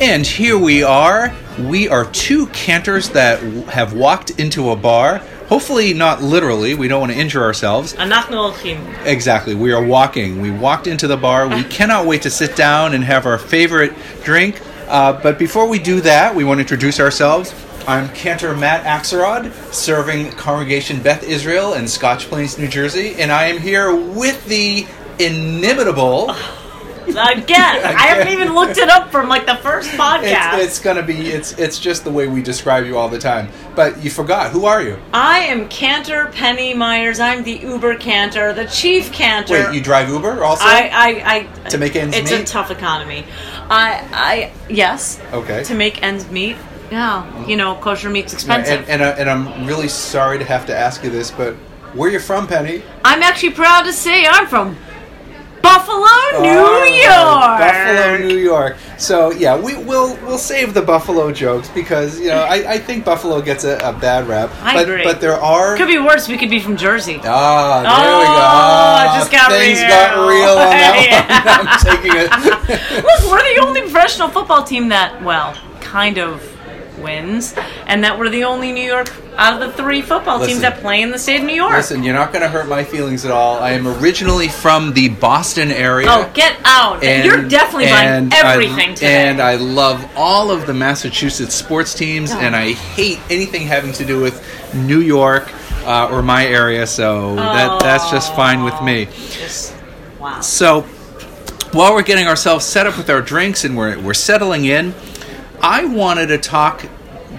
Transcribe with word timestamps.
And 0.00 0.26
here 0.26 0.56
we 0.56 0.82
are. 0.82 1.30
We 1.58 1.86
are 1.86 2.10
two 2.10 2.46
cantors 2.46 3.10
that 3.10 3.42
have 3.68 3.92
walked 3.92 4.30
into 4.30 4.70
a 4.70 4.76
bar. 4.76 5.18
Hopefully, 5.48 5.92
not 5.92 6.22
literally. 6.22 6.72
We 6.72 6.88
don't 6.88 7.00
want 7.00 7.12
to 7.12 7.18
injure 7.18 7.42
ourselves. 7.42 7.94
Exactly. 9.04 9.54
We 9.54 9.72
are 9.72 9.84
walking. 9.84 10.40
We 10.40 10.52
walked 10.52 10.86
into 10.86 11.06
the 11.06 11.18
bar. 11.18 11.46
We 11.48 11.64
cannot 11.76 12.06
wait 12.06 12.22
to 12.22 12.30
sit 12.30 12.56
down 12.56 12.94
and 12.94 13.04
have 13.04 13.26
our 13.26 13.36
favorite 13.36 13.92
drink. 14.24 14.62
Uh, 14.88 15.20
but 15.22 15.38
before 15.38 15.68
we 15.68 15.78
do 15.78 16.00
that, 16.00 16.34
we 16.34 16.44
want 16.44 16.56
to 16.56 16.62
introduce 16.62 16.98
ourselves. 16.98 17.54
I'm 17.86 18.08
Cantor 18.14 18.56
Matt 18.56 18.86
Axelrod, 18.86 19.52
serving 19.70 20.30
Congregation 20.32 21.02
Beth 21.02 21.24
Israel 21.24 21.74
in 21.74 21.86
Scotch 21.86 22.24
Plains, 22.24 22.56
New 22.56 22.68
Jersey, 22.68 23.16
and 23.16 23.30
I 23.30 23.48
am 23.48 23.58
here 23.60 23.94
with 23.94 24.46
the 24.46 24.86
inimitable 25.18 26.34
Again, 27.08 27.84
I 27.84 28.06
haven't 28.08 28.28
even 28.28 28.54
looked 28.54 28.78
it 28.78 28.88
up 28.88 29.10
from 29.10 29.28
like 29.28 29.46
the 29.46 29.56
first 29.56 29.90
podcast. 29.90 30.54
It's, 30.58 30.64
it's 30.64 30.78
gonna 30.78 31.02
be. 31.02 31.28
It's 31.28 31.52
it's 31.58 31.78
just 31.78 32.04
the 32.04 32.10
way 32.10 32.28
we 32.28 32.42
describe 32.42 32.84
you 32.86 32.96
all 32.96 33.08
the 33.08 33.18
time. 33.18 33.48
But 33.74 34.02
you 34.02 34.10
forgot. 34.10 34.50
Who 34.52 34.64
are 34.66 34.82
you? 34.82 34.98
I 35.12 35.40
am 35.40 35.68
Cantor 35.68 36.26
Penny 36.32 36.74
Myers. 36.74 37.20
I'm 37.20 37.42
the 37.42 37.58
Uber 37.58 37.96
Cantor, 37.96 38.52
the 38.52 38.66
chief 38.66 39.12
Cantor. 39.12 39.54
Wait, 39.66 39.74
you 39.74 39.80
drive 39.80 40.08
Uber 40.08 40.44
also? 40.44 40.64
I, 40.64 40.90
I, 40.92 41.36
I, 41.64 41.68
To 41.70 41.78
make 41.78 41.96
ends 41.96 42.14
meet 42.16 42.30
it's 42.30 42.32
a 42.32 42.44
tough 42.44 42.70
economy. 42.70 43.24
I, 43.70 44.06
I, 44.12 44.52
yes. 44.72 45.20
Okay. 45.32 45.64
To 45.64 45.74
make 45.74 46.02
ends 46.02 46.28
meet. 46.30 46.56
Yeah, 46.90 47.46
you 47.46 47.56
know, 47.56 47.76
kosher 47.76 48.10
meat's 48.10 48.32
expensive. 48.32 48.80
and, 48.88 49.00
and, 49.00 49.04
I- 49.04 49.10
and 49.10 49.30
I'm 49.30 49.64
really 49.66 49.86
sorry 49.88 50.38
to 50.38 50.44
have 50.44 50.66
to 50.66 50.76
ask 50.76 51.04
you 51.04 51.10
this, 51.10 51.30
but 51.30 51.54
where 51.94 52.08
are 52.08 52.12
you 52.12 52.18
from, 52.18 52.48
Penny? 52.48 52.82
I'm 53.04 53.22
actually 53.22 53.52
proud 53.52 53.82
to 53.82 53.92
say 53.92 54.26
I'm 54.26 54.48
from 54.48 54.76
Buffalo, 55.62 56.42
New 56.42 56.48
right, 56.62 57.02
York. 57.04 57.58
Buffalo, 57.60 58.28
New 58.28 58.38
York. 58.38 58.76
So 58.98 59.30
yeah, 59.32 59.58
we 59.60 59.74
will 59.76 60.16
we'll 60.26 60.38
save 60.38 60.74
the 60.74 60.82
Buffalo 60.82 61.32
jokes 61.32 61.68
because 61.68 62.18
you 62.20 62.28
know 62.28 62.42
I, 62.42 62.72
I 62.74 62.78
think 62.78 63.04
Buffalo 63.04 63.40
gets 63.42 63.64
a, 63.64 63.76
a 63.78 63.92
bad 63.92 64.26
rap. 64.26 64.50
I 64.62 64.74
but 64.74 64.88
agree. 64.88 65.04
but 65.04 65.20
there 65.20 65.34
are 65.40 65.76
Could 65.76 65.88
be 65.88 65.98
worse. 65.98 66.28
We 66.28 66.38
could 66.38 66.50
be 66.50 66.60
from 66.60 66.76
Jersey. 66.76 67.20
ah 67.24 67.82
there 67.82 67.90
Oh, 67.92 68.18
we 68.20 68.24
go. 68.26 68.32
Ah, 68.40 69.16
just 69.18 69.30
got 69.32 69.50
things 69.50 69.80
real. 69.80 69.88
got 69.88 70.28
real 70.28 70.56
on 70.58 70.70
that 70.70 70.94
Yeah. 71.10 71.56
one. 71.58 71.68
I'm 71.68 71.78
taking 71.84 72.12
it. 72.16 73.04
Look, 73.04 73.30
we're 73.30 73.54
the 73.54 73.60
only 73.66 73.80
professional 73.82 74.28
football 74.28 74.62
team 74.64 74.88
that, 74.88 75.22
well, 75.22 75.54
kind 75.80 76.18
of 76.18 76.42
wins, 77.00 77.54
and 77.86 78.04
that 78.04 78.18
we're 78.18 78.28
the 78.28 78.44
only 78.44 78.72
New 78.72 78.84
York 78.84 79.12
out 79.36 79.54
of 79.54 79.60
the 79.60 79.72
three 79.82 80.02
football 80.02 80.44
teams 80.44 80.60
that 80.60 80.80
play 80.80 81.00
in 81.02 81.10
the 81.10 81.18
state 81.18 81.40
of 81.40 81.46
New 81.46 81.54
York. 81.54 81.72
Listen, 81.72 82.02
you're 82.02 82.14
not 82.14 82.32
going 82.32 82.42
to 82.42 82.48
hurt 82.48 82.68
my 82.68 82.84
feelings 82.84 83.24
at 83.24 83.30
all. 83.30 83.58
I 83.58 83.70
am 83.72 83.86
originally 83.88 84.48
from 84.48 84.92
the 84.92 85.08
Boston 85.08 85.70
area. 85.70 86.08
oh, 86.10 86.30
get 86.34 86.56
out! 86.64 87.02
You're 87.02 87.48
definitely 87.48 87.86
buying 87.86 88.24
and 88.24 88.34
I- 88.34 88.52
everything 88.52 88.94
today. 88.94 89.28
And 89.28 89.40
I 89.40 89.56
love 89.56 90.04
all 90.16 90.50
of 90.50 90.66
the 90.66 90.74
Massachusetts 90.74 91.54
sports 91.54 91.94
teams, 91.94 92.30
Oh. 92.32 92.38
and 92.38 92.54
I 92.54 92.72
hate 92.72 93.18
anything 93.30 93.62
having 93.66 93.92
to 93.94 94.04
do 94.04 94.20
with 94.20 94.44
New 94.74 95.00
York 95.00 95.48
uh, 95.86 96.08
or 96.10 96.22
my 96.22 96.46
area. 96.46 96.86
So 96.86 97.34
that 97.36 97.80
that's 97.80 98.10
just 98.10 98.34
fine 98.36 98.62
with 98.64 98.80
me. 98.82 99.06
Just- 99.06 99.74
wow. 100.18 100.40
So 100.40 100.82
while 101.72 101.94
we're 101.94 102.02
getting 102.02 102.26
ourselves 102.26 102.64
set 102.66 102.86
up 102.86 102.96
with 102.98 103.08
our 103.08 103.22
drinks 103.22 103.64
and 103.64 103.76
we're 103.76 103.98
we're 104.00 104.12
settling 104.14 104.64
in, 104.66 104.92
I 105.62 105.84
wanted 105.84 106.28
to 106.28 106.38
talk 106.38 106.86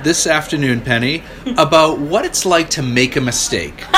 this 0.03 0.27
afternoon, 0.27 0.81
Penny, 0.81 1.23
about 1.57 1.99
what 1.99 2.25
it's 2.25 2.45
like 2.45 2.69
to 2.71 2.81
make 2.81 3.15
a 3.15 3.21
mistake. 3.21 3.83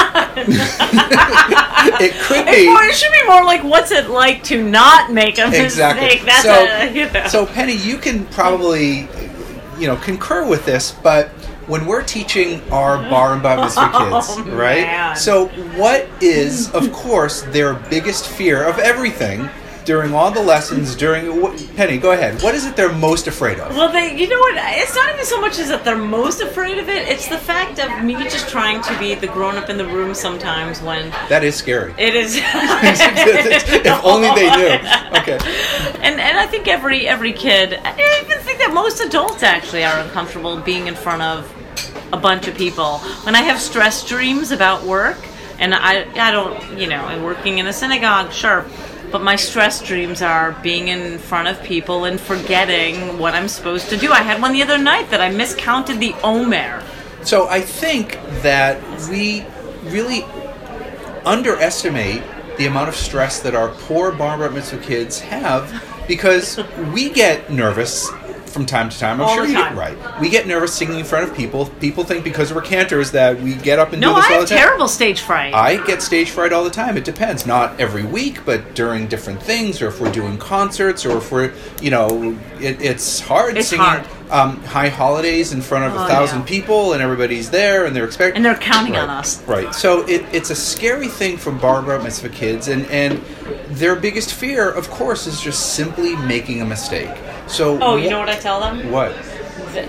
it 1.96 2.14
could 2.24 2.46
be. 2.46 2.66
more, 2.68 2.84
it 2.84 2.96
should 2.96 3.12
be 3.12 3.26
more 3.28 3.44
like, 3.44 3.64
what's 3.64 3.92
it 3.92 4.10
like 4.10 4.44
to 4.46 4.64
not 4.64 5.12
make 5.12 5.38
a 5.38 5.48
mistake? 5.48 5.66
Exactly. 5.66 6.26
That's 6.26 6.44
so, 6.44 6.54
a, 6.54 6.94
you 6.94 7.10
know. 7.12 7.28
so 7.28 7.46
Penny, 7.46 7.76
you 7.76 7.98
can 7.98 8.26
probably, 8.28 9.08
you 9.78 9.88
know, 9.88 9.96
concur 9.98 10.48
with 10.48 10.66
this, 10.66 10.92
but 10.92 11.30
when 11.68 11.86
we're 11.86 12.04
teaching 12.04 12.62
our 12.72 12.98
bar 13.10 13.34
and 13.34 13.44
bat 13.44 13.60
mitzvah 13.62 13.92
oh, 13.94 14.12
kids, 14.12 14.28
Oh, 14.30 14.44
right? 14.56 14.82
man. 14.82 15.16
So, 15.16 15.48
what 15.78 16.08
is, 16.22 16.72
of 16.72 16.92
course, 16.92 17.44
their 17.44 17.74
biggest 17.74 18.28
fear 18.28 18.64
of 18.64 18.80
everything 18.80 19.50
during 19.86 20.14
all 20.14 20.32
the 20.32 20.42
lessons? 20.42 20.96
During 20.96 21.42
what, 21.42 21.62
Penny, 21.76 21.98
go 21.98 22.12
ahead. 22.12 22.42
What 22.42 22.56
is 22.56 22.66
it 22.66 22.76
they're 22.76 22.92
most 22.92 23.28
afraid 23.28 23.60
of? 23.60 23.76
Well, 23.76 23.92
they, 23.92 24.16
you 24.18 24.28
know 24.28 24.40
what? 24.40 24.56
It's 24.58 24.96
not 24.96 25.14
even 25.14 25.26
so 25.26 25.42
much 25.42 25.60
as 25.60 25.68
that 25.70 25.84
they're 25.84 25.98
most 25.98 26.42
afraid 26.42 26.78
of 26.78 26.90
it. 26.90 27.08
It's 27.08 27.28
the 27.28 27.38
fact 27.38 27.80
of 27.80 28.04
me 28.04 28.16
just 28.24 28.50
trying 28.50 28.82
to 28.84 28.98
be 29.00 29.16
the 29.16 29.28
grown 29.28 29.56
up 29.56 29.70
in 29.70 29.78
the 29.78 29.86
room 29.86 30.14
sometimes 30.14 30.82
when 30.82 31.10
That 31.30 31.44
is 31.44 31.56
scary. 31.56 31.94
it 31.98 32.16
is. 32.16 32.36
if 32.44 34.06
only 34.06 34.30
they 34.36 34.50
knew. 34.56 35.20
Okay. 35.20 35.38
And 36.02 36.20
and 36.20 36.38
I 36.38 36.46
think 36.48 36.68
every 36.68 37.08
every 37.08 37.34
kid, 37.34 37.74
I 37.84 38.22
even 38.26 38.40
think 38.40 38.60
that 38.60 38.74
most 38.74 39.02
adults 39.02 39.44
actually 39.44 39.84
are 39.84 40.00
uncomfortable 40.00 40.60
being 40.60 40.88
in 40.88 40.96
front 40.96 41.22
of 41.22 41.52
a 42.12 42.18
bunch 42.18 42.48
of 42.48 42.56
people. 42.56 43.00
When 43.26 43.36
I 43.36 43.42
have 43.42 43.60
stress 43.60 44.06
dreams 44.08 44.52
about 44.52 44.84
work, 44.84 45.18
and 45.60 45.74
I 45.74 46.06
I 46.16 46.32
don't 46.32 46.78
you 46.78 46.88
know, 46.88 47.08
and 47.08 47.24
working 47.24 47.58
in 47.58 47.68
a 47.68 47.74
synagogue, 47.74 48.32
sure. 48.32 48.66
But 49.14 49.22
my 49.22 49.36
stress 49.36 49.80
dreams 49.80 50.24
are 50.24 50.54
being 50.64 50.88
in 50.88 51.20
front 51.20 51.48
of 51.48 51.62
people 51.62 52.06
and 52.06 52.20
forgetting 52.20 53.20
what 53.20 53.36
I'm 53.36 53.48
supposed 53.48 53.90
to 53.90 53.96
do. 53.96 54.12
I 54.12 54.24
had 54.24 54.42
one 54.42 54.54
the 54.54 54.64
other 54.64 54.80
night 54.80 55.12
that 55.12 55.22
I 55.22 55.30
miscounted 55.30 56.00
the 56.00 56.16
Omer. 56.24 56.84
So 57.22 57.48
I 57.48 57.62
think 57.62 58.14
that 58.42 58.82
we 59.12 59.46
really 59.84 60.24
underestimate 61.26 62.24
the 62.58 62.66
amount 62.66 62.90
of 62.90 62.96
stress 62.96 63.40
that 63.42 63.54
our 63.54 63.70
poor 63.70 64.12
bar 64.12 64.50
mitzvah 64.50 64.80
kids 64.80 65.20
have 65.20 65.72
because 66.08 66.60
we 66.92 67.12
get 67.12 67.52
nervous 67.52 68.12
from 68.54 68.66
time 68.66 68.90
to 68.90 68.98
time. 69.00 69.20
I'm 69.20 69.28
All 69.28 69.36
sure 69.36 69.46
you 69.46 69.54
time. 69.56 69.76
get 69.76 69.78
right. 69.80 70.22
We 70.22 70.30
get 70.30 70.46
nervous 70.48 70.74
singing 70.74 71.00
in 71.00 71.06
front 71.06 71.28
of 71.30 71.36
people. 71.36 71.66
People 71.82 72.04
think 72.04 72.24
because 72.24 72.54
we're 72.54 72.62
cantors 72.62 73.12
that 73.12 73.40
we 73.42 73.56
get 73.56 73.80
up 73.80 73.92
and 73.92 74.00
No, 74.02 74.10
do 74.16 74.22
this 74.22 74.30
I 74.30 74.34
all 74.36 74.42
the 74.42 74.48
time. 74.48 74.58
terrible 74.60 74.88
stage 74.88 75.22
fright. 75.22 75.54
I 75.54 75.78
get 75.86 76.02
stage 76.02 76.30
fright 76.30 76.54
all 76.54 76.64
the 76.64 76.70
time. 76.70 76.96
It 76.96 77.04
depends. 77.04 77.46
Not 77.46 77.80
every 77.80 78.04
week, 78.06 78.46
but 78.46 78.76
during 78.76 79.08
different 79.08 79.42
things, 79.42 79.82
or 79.82 79.88
if 79.88 80.00
we're 80.00 80.12
doing 80.12 80.38
concerts, 80.38 81.06
or 81.06 81.18
if 81.18 81.32
we're, 81.32 81.52
you 81.82 81.90
know, 81.90 82.38
it, 82.60 82.80
it's 82.82 83.20
hard 83.20 83.58
It's 83.58 83.70
singing 83.70 83.84
hard. 83.86 84.08
Um, 84.32 84.64
high 84.64 84.88
holidays 84.90 85.52
in 85.54 85.62
front 85.62 85.86
of 85.86 86.00
Oh, 86.00 86.06
a 86.06 86.08
thousand 86.08 86.40
yeah. 86.40 86.46
people, 86.46 86.94
and 86.94 87.02
everybody's 87.04 87.52
there, 87.52 87.86
and 87.86 87.96
they're 87.96 88.06
expecting. 88.06 88.38
And 88.38 88.46
they're 88.46 88.56
counting 88.56 88.94
right. 88.94 89.04
on 89.04 89.10
us. 89.10 89.44
Right. 89.44 89.74
So 89.76 90.08
it, 90.08 90.24
it's 90.34 90.50
a 90.50 90.56
scary 90.56 91.08
thing 91.08 91.38
for 91.38 91.52
bar 91.52 91.84
mitzvah 92.00 92.30
kids, 92.30 92.68
and 92.68 92.86
and 92.88 93.22
their 93.70 93.96
biggest 93.96 94.34
fear, 94.34 94.72
of 94.72 94.90
course, 94.90 95.28
is 95.28 95.40
just 95.42 95.74
simply 95.76 96.16
making 96.16 96.62
a 96.62 96.66
mistake. 96.66 97.12
So. 97.48 97.78
oh, 97.82 97.96
you 97.98 98.10
know 98.10 98.20
what 98.20 98.30
I 98.30 98.36
tell 98.36 98.60
them? 98.60 98.92
What? 98.92 99.16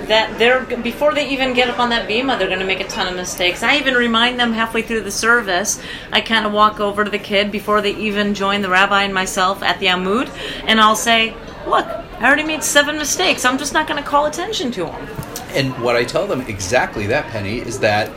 That 0.08 0.38
they're 0.38 0.64
before 0.64 1.12
they 1.12 1.28
even 1.28 1.52
get 1.52 1.68
up 1.68 1.78
on 1.78 1.90
that 1.90 2.08
bema, 2.08 2.38
they're 2.38 2.48
going 2.48 2.60
to 2.60 2.66
make 2.66 2.80
a 2.80 2.88
ton 2.88 3.06
of 3.06 3.16
mistakes. 3.16 3.62
I 3.62 3.76
even 3.76 3.94
remind 3.94 4.40
them 4.40 4.52
halfway 4.52 4.80
through 4.80 5.02
the 5.02 5.10
service. 5.10 5.80
I 6.10 6.22
kind 6.22 6.46
of 6.46 6.52
walk 6.52 6.80
over 6.80 7.04
to 7.04 7.10
the 7.10 7.18
kid 7.18 7.52
before 7.52 7.82
they 7.82 7.94
even 7.96 8.32
join 8.32 8.62
the 8.62 8.70
rabbi 8.70 9.02
and 9.02 9.12
myself 9.12 9.62
at 9.62 9.80
the 9.80 9.86
Amud, 9.86 10.30
and 10.66 10.80
I'll 10.80 10.96
say, 10.96 11.34
"Look, 11.66 11.86
I 11.86 12.24
already 12.24 12.44
made 12.44 12.62
seven 12.62 12.96
mistakes. 12.96 13.44
I'm 13.44 13.58
just 13.58 13.74
not 13.74 13.86
going 13.86 14.02
to 14.02 14.08
call 14.08 14.24
attention 14.24 14.70
to 14.72 14.84
them." 14.86 15.06
And 15.50 15.78
what 15.82 15.96
I 15.96 16.04
tell 16.04 16.26
them 16.26 16.40
exactly 16.42 17.06
that 17.08 17.26
penny 17.26 17.58
is 17.58 17.78
that 17.80 18.10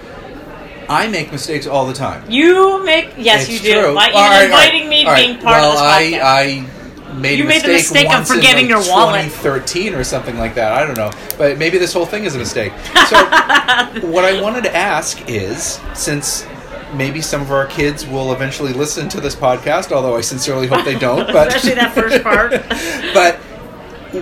I 0.90 1.08
make 1.08 1.32
mistakes 1.32 1.68
all 1.68 1.86
the 1.86 1.94
time. 1.94 2.24
You 2.30 2.84
make 2.84 3.14
yes, 3.18 3.44
It's 3.44 3.52
you 3.52 3.60
do. 3.60 3.74
true. 3.74 3.82
Even 3.82 3.96
right, 3.96 4.14
all 4.14 4.30
right, 4.30 4.46
inviting 4.46 4.90
me 4.90 5.06
right. 5.06 5.26
being 5.28 5.40
part 5.40 5.62
well, 5.62 5.72
of 5.72 6.00
this 6.00 6.14
podcast. 6.14 6.24
I, 6.24 6.64
I 6.64 6.77
made 7.18 7.40
You 7.40 7.46
a 7.46 7.48
made 7.48 7.64
the 7.64 7.70
mistake, 7.70 8.08
mistake 8.08 8.20
of 8.20 8.28
forgetting 8.28 8.70
like, 8.70 8.86
your 8.86 8.94
wallet. 8.94 9.24
2013 9.24 9.96
or 9.96 10.04
something 10.04 10.38
like 10.38 10.56
that. 10.56 10.74
I 10.74 10.86
don't 10.86 10.98
know, 10.98 11.12
but 11.38 11.58
maybe 11.58 11.78
this 11.78 11.94
whole 11.94 12.06
thing 12.06 12.26
is 12.26 12.36
a 12.36 12.40
mistake. 12.40 12.74
So, 13.08 13.16
what 14.08 14.24
I 14.26 14.42
wanted 14.42 14.64
to 14.64 14.76
ask 14.76 15.28
is, 15.30 15.80
since 15.94 16.46
maybe 16.94 17.22
some 17.22 17.42
of 17.42 17.52
our 17.52 17.66
kids 17.68 18.06
will 18.08 18.34
eventually 18.34 18.74
listen 18.74 19.10
to 19.10 19.22
this 19.22 19.36
podcast, 19.36 19.92
although 19.92 20.16
I 20.16 20.22
sincerely 20.22 20.68
hope 20.68 20.86
they 20.86 20.98
don't, 20.98 21.28
but 21.34 21.48
Especially 21.48 21.76
that 21.76 21.94
first 21.94 22.24
part. 22.24 22.52
but 23.14 23.36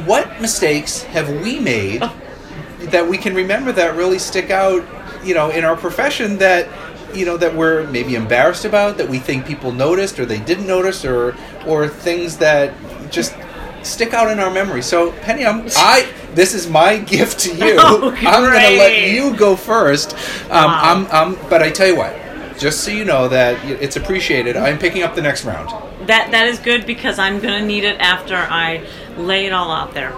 what 0.06 0.42
mistakes 0.42 1.04
have 1.04 1.30
we 1.44 1.60
made 1.60 2.02
that 2.80 3.08
we 3.08 3.18
can 3.18 3.34
remember 3.36 3.72
that 3.72 3.96
really 3.96 4.20
stick 4.20 4.50
out, 4.50 4.84
you 5.24 5.34
know, 5.34 5.50
in 5.50 5.64
our 5.64 5.76
profession 5.76 6.38
that 6.38 6.68
you 7.14 7.26
know 7.26 7.38
that 7.38 7.54
we're 7.56 7.88
maybe 7.90 8.16
embarrassed 8.16 8.66
about 8.66 8.98
that 8.98 9.08
we 9.10 9.20
think 9.20 9.46
people 9.46 9.72
noticed 9.72 10.20
or 10.20 10.26
they 10.26 10.40
didn't 10.40 10.68
notice 10.68 11.06
or 11.06 11.36
or 11.66 11.88
things 11.88 12.38
that 12.38 12.74
just 13.12 13.36
stick 13.84 14.14
out 14.14 14.32
in 14.32 14.40
our 14.40 14.50
memory. 14.52 14.82
So 14.82 15.12
Penny, 15.22 15.46
I'm 15.46 15.68
I 15.78 16.12
this 16.34 16.54
is 16.54 16.68
my 16.70 16.98
gift 17.16 17.40
to 17.42 17.52
you. 17.56 17.76
Oh, 17.80 18.12
I'm 18.18 18.42
going 18.42 18.60
to 18.60 18.78
let 18.78 19.10
you 19.10 19.36
go 19.38 19.56
first. 19.56 20.14
Um, 20.50 20.66
Wow. 20.66 21.08
I'm, 21.12 21.36
I'm 21.36 21.50
but 21.50 21.62
I 21.62 21.70
tell 21.70 21.88
you 21.88 21.96
what, 21.96 22.16
just 22.58 22.84
so 22.84 22.92
you 22.92 23.06
know 23.06 23.28
that 23.30 23.64
it's 23.66 23.96
appreciated. 23.96 24.58
I'm 24.58 24.78
picking 24.80 25.04
up 25.04 25.16
the 25.16 25.22
next 25.22 25.46
round. 25.46 25.70
That 26.08 26.32
that 26.32 26.48
is 26.48 26.60
good 26.60 26.86
because 26.86 27.18
I'm 27.20 27.40
gonna 27.40 27.66
need 27.66 27.84
it 27.84 28.00
after 28.00 28.36
I 28.36 28.86
lay 29.18 29.46
it 29.46 29.54
all 29.54 29.72
out 29.72 29.94
there. 29.94 30.14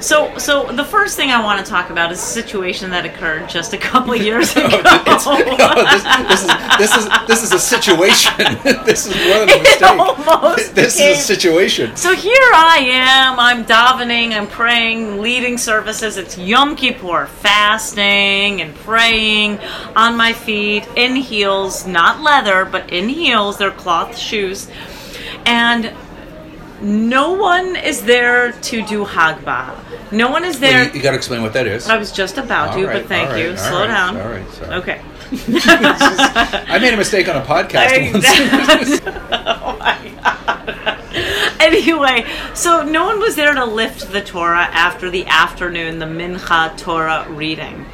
So, 0.00 0.36
so 0.38 0.64
the 0.72 0.84
first 0.84 1.14
thing 1.16 1.30
I 1.30 1.42
want 1.44 1.64
to 1.64 1.70
talk 1.70 1.90
about 1.90 2.10
is 2.10 2.18
a 2.18 2.22
situation 2.22 2.90
that 2.90 3.04
occurred 3.04 3.48
just 3.48 3.74
a 3.74 3.78
couple 3.78 4.14
of 4.14 4.22
years 4.22 4.52
oh, 4.56 4.66
ago. 4.66 4.78
It's- 4.78 5.26
no, 5.26 5.36
this, 5.84 6.02
this 6.28 6.42
is 6.42 6.48
this 6.78 6.96
is 6.96 7.08
this 7.26 7.42
is 7.42 7.52
a 7.52 7.58
situation. 7.58 8.34
this 8.84 9.06
is 9.06 9.14
more 9.26 9.40
than 9.40 9.50
a 9.50 9.52
It 9.52 9.62
mistake. 9.62 9.90
almost 10.30 10.74
this 10.74 10.96
became- 10.96 11.12
is 11.12 11.18
a 11.18 11.22
situation. 11.22 11.96
So 11.96 12.14
here 12.14 12.32
I 12.54 12.78
am, 12.90 13.38
I'm 13.38 13.64
davening, 13.64 14.32
I'm 14.32 14.46
praying, 14.46 15.20
leading 15.20 15.58
services. 15.58 16.16
It's 16.16 16.38
Yom 16.38 16.76
Kippur, 16.76 17.26
fasting 17.26 18.62
and 18.62 18.74
praying 18.76 19.58
on 19.94 20.16
my 20.16 20.32
feet, 20.32 20.88
in 20.96 21.14
heels, 21.16 21.86
not 21.86 22.20
leather, 22.22 22.64
but 22.64 22.90
in 22.90 23.08
heels, 23.08 23.58
they're 23.58 23.70
cloth 23.70 24.16
shoes. 24.16 24.68
And 25.46 25.92
no 26.80 27.32
one 27.32 27.76
is 27.76 28.02
there 28.04 28.52
to 28.52 28.86
do 28.86 29.04
Hagba. 29.04 29.78
No 30.12 30.30
one 30.30 30.44
is 30.44 30.58
there. 30.60 30.94
you, 30.94 31.02
got 31.02 31.10
to 31.10 31.16
explain 31.16 31.42
what 31.42 31.52
that 31.52 31.66
is. 31.66 31.88
I 31.88 31.96
was 31.96 32.10
just 32.10 32.38
about 32.38 32.74
to, 32.74 32.86
right, 32.86 33.00
but 33.00 33.06
thank 33.06 33.30
right, 33.30 33.44
you. 33.44 33.56
Slow 33.56 33.80
right, 33.80 33.86
down. 33.86 34.16
all 34.16 34.28
right, 34.28 34.50
sorry. 34.50 34.74
Okay. 34.76 35.00
I 35.32 36.78
made 36.80 36.92
a 36.92 36.96
mistake 36.96 37.28
on 37.28 37.36
a 37.36 37.42
podcast 37.42 38.12
once. 38.12 39.00
oh 39.06 39.76
my 39.78 40.12
god. 40.22 40.89
Anyway, 41.70 42.26
so 42.54 42.82
no 42.82 43.04
one 43.04 43.20
was 43.20 43.36
there 43.36 43.54
to 43.54 43.64
lift 43.64 44.10
the 44.12 44.22
Torah 44.22 44.66
after 44.72 45.10
the 45.10 45.26
afternoon, 45.26 45.98
the 45.98 46.06
Mincha 46.06 46.76
Torah 46.78 47.26
reading. 47.28 47.84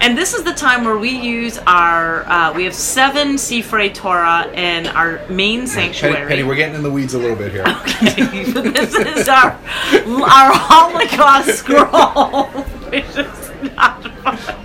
And 0.00 0.18
this 0.18 0.34
is 0.34 0.42
the 0.42 0.52
time 0.52 0.84
where 0.84 0.98
we 0.98 1.10
use 1.10 1.56
our, 1.58 2.24
uh, 2.28 2.52
we 2.52 2.64
have 2.64 2.74
seven 2.74 3.36
Sifrei 3.36 3.94
Torah 3.94 4.50
in 4.52 4.88
our 4.88 5.24
main 5.28 5.68
sanctuary. 5.68 6.16
Penny, 6.16 6.28
Penny, 6.28 6.42
we're 6.42 6.56
getting 6.56 6.74
in 6.74 6.82
the 6.82 6.90
weeds 6.90 7.14
a 7.14 7.18
little 7.18 7.36
bit 7.36 7.52
here. 7.52 7.64
Okay, 7.64 8.42
this 8.70 8.94
is 8.94 9.28
our 9.28 9.52
our 9.52 9.58
Holocaust 10.52 11.58
scroll, 11.58 12.46
which 12.90 13.04
is 13.04 13.72
not 13.76 14.02
funny. 14.22 14.61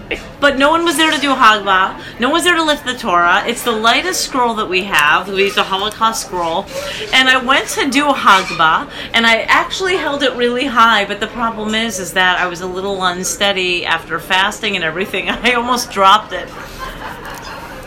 But 0.48 0.58
no 0.58 0.70
one 0.70 0.86
was 0.86 0.96
there 0.96 1.12
to 1.12 1.20
do 1.20 1.32
Hagba. 1.32 2.02
No 2.22 2.30
one 2.30 2.36
was 2.36 2.46
there 2.46 2.56
to 2.56 2.64
lift 2.64 2.86
the 2.86 2.94
Torah. 2.94 3.44
It's 3.46 3.66
the 3.66 3.74
lightest 3.74 4.22
scroll 4.22 4.54
that 4.54 4.70
we 4.70 4.86
have. 4.86 5.28
We 5.28 5.44
used 5.44 5.58
a 5.58 5.64
Holocaust 5.64 6.26
scroll, 6.26 6.66
and 7.12 7.28
I 7.28 7.36
went 7.44 7.68
to 7.72 7.90
do 7.90 8.06
Hagba, 8.06 8.90
and 9.14 9.28
I 9.28 9.42
actually 9.42 9.98
held 9.98 10.24
it 10.24 10.32
really 10.38 10.66
high. 10.66 11.04
But 11.04 11.20
the 11.20 11.28
problem 11.28 11.76
is, 11.76 12.00
is 12.00 12.14
that 12.14 12.40
I 12.40 12.48
was 12.48 12.62
a 12.62 12.66
little 12.66 13.04
unsteady 13.04 13.86
after 13.86 14.22
fasting 14.22 14.78
and 14.78 14.86
everything. 14.86 15.28
I 15.30 15.52
almost 15.52 15.92
dropped 15.92 16.32
it 16.32 16.48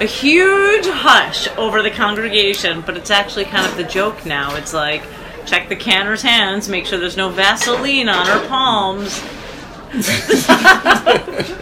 a 0.01 0.05
huge 0.05 0.87
hush 0.87 1.49
over 1.57 1.81
the 1.81 1.91
congregation, 1.91 2.83
but 2.83 2.95
it's 2.95 3.11
actually 3.11 3.47
kind 3.47 3.67
of 3.67 3.75
the 3.79 3.85
joke 3.85 4.27
now. 4.27 4.55
It's 4.57 4.75
like, 4.75 5.03
check 5.47 5.71
the 5.71 5.77
cantor's 5.77 6.21
hands, 6.21 6.69
make 6.69 6.85
sure 6.85 6.99
there's 6.99 7.17
no 7.17 7.31
Vaseline 7.31 8.11
on 8.11 8.27
her 8.27 8.47
palms. 8.49 9.25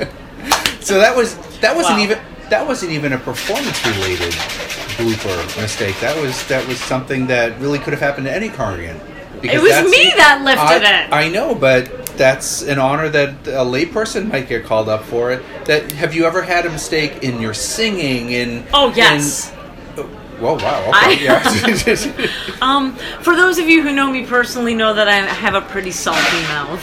So 0.88 0.99
that 0.99 1.14
was 1.14 1.37
that 1.61 1.76
wasn't 1.76 1.99
Wow. 1.99 2.05
even 2.05 2.19
that 2.49 2.67
wasn't 2.67 2.93
even 2.93 3.12
a 3.12 3.19
performance 3.19 3.87
related 3.87 4.32
blooper 4.96 5.61
mistake. 5.61 6.00
That 6.00 6.17
was 6.19 6.46
that 6.46 6.67
was 6.67 6.81
something 6.81 7.26
that 7.26 7.61
really 7.61 7.79
could 7.79 7.93
have 7.93 8.00
happened 8.00 8.25
to 8.26 8.32
any 8.35 8.49
congregant. 8.49 8.99
Because 9.43 9.61
was 9.61 9.90
me 9.90 10.11
that 10.17 10.40
lifted 10.43 10.82
I, 10.88 11.02
it. 11.02 11.12
I 11.12 11.29
know, 11.29 11.55
but 11.55 12.06
that's 12.17 12.62
an 12.62 12.79
honor 12.79 13.11
that 13.11 13.46
a 13.49 13.67
layperson 13.67 14.32
might 14.32 14.49
get 14.49 14.64
called 14.64 14.88
up 14.88 15.05
for 15.05 15.31
it. 15.31 15.43
That 15.67 15.93
have 15.93 16.14
you 16.14 16.25
ever 16.25 16.40
had 16.40 16.64
a 16.64 16.70
mistake 16.70 17.23
in 17.23 17.38
your 17.43 17.52
singing? 17.52 18.31
In 18.31 18.64
Oh, 18.73 18.91
yes. 18.96 19.52
In, 19.99 20.05
whoa! 20.41 20.55
Wow. 20.55 20.91
I- 20.94 21.12
Okay. 21.12 21.25
yeah. 21.25 22.29
Um, 22.62 22.96
for 23.20 23.37
those 23.37 23.58
of 23.58 23.69
you 23.69 23.82
who 23.82 23.93
know 23.93 24.11
me 24.11 24.25
personally, 24.25 24.75
know 24.75 24.94
that 24.94 25.06
I 25.06 25.17
have 25.17 25.55
a 25.55 25.61
pretty 25.61 25.91
salty 25.91 26.41
mouth. 26.49 26.82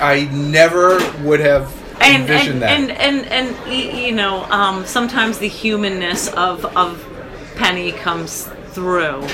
I 0.00 0.24
never 0.32 0.98
would 1.22 1.40
have 1.40 1.70
and 2.04 2.22
envisioned 2.22 2.62
and, 2.62 2.90
that. 2.90 3.00
and 3.00 3.26
and 3.26 3.56
and 3.66 3.72
you 3.72 4.12
know 4.12 4.44
um, 4.44 4.84
sometimes 4.86 5.38
the 5.38 5.48
humanness 5.48 6.28
of 6.28 6.64
of 6.76 7.06
Penny 7.56 7.92
comes 7.92 8.48
through. 8.68 9.26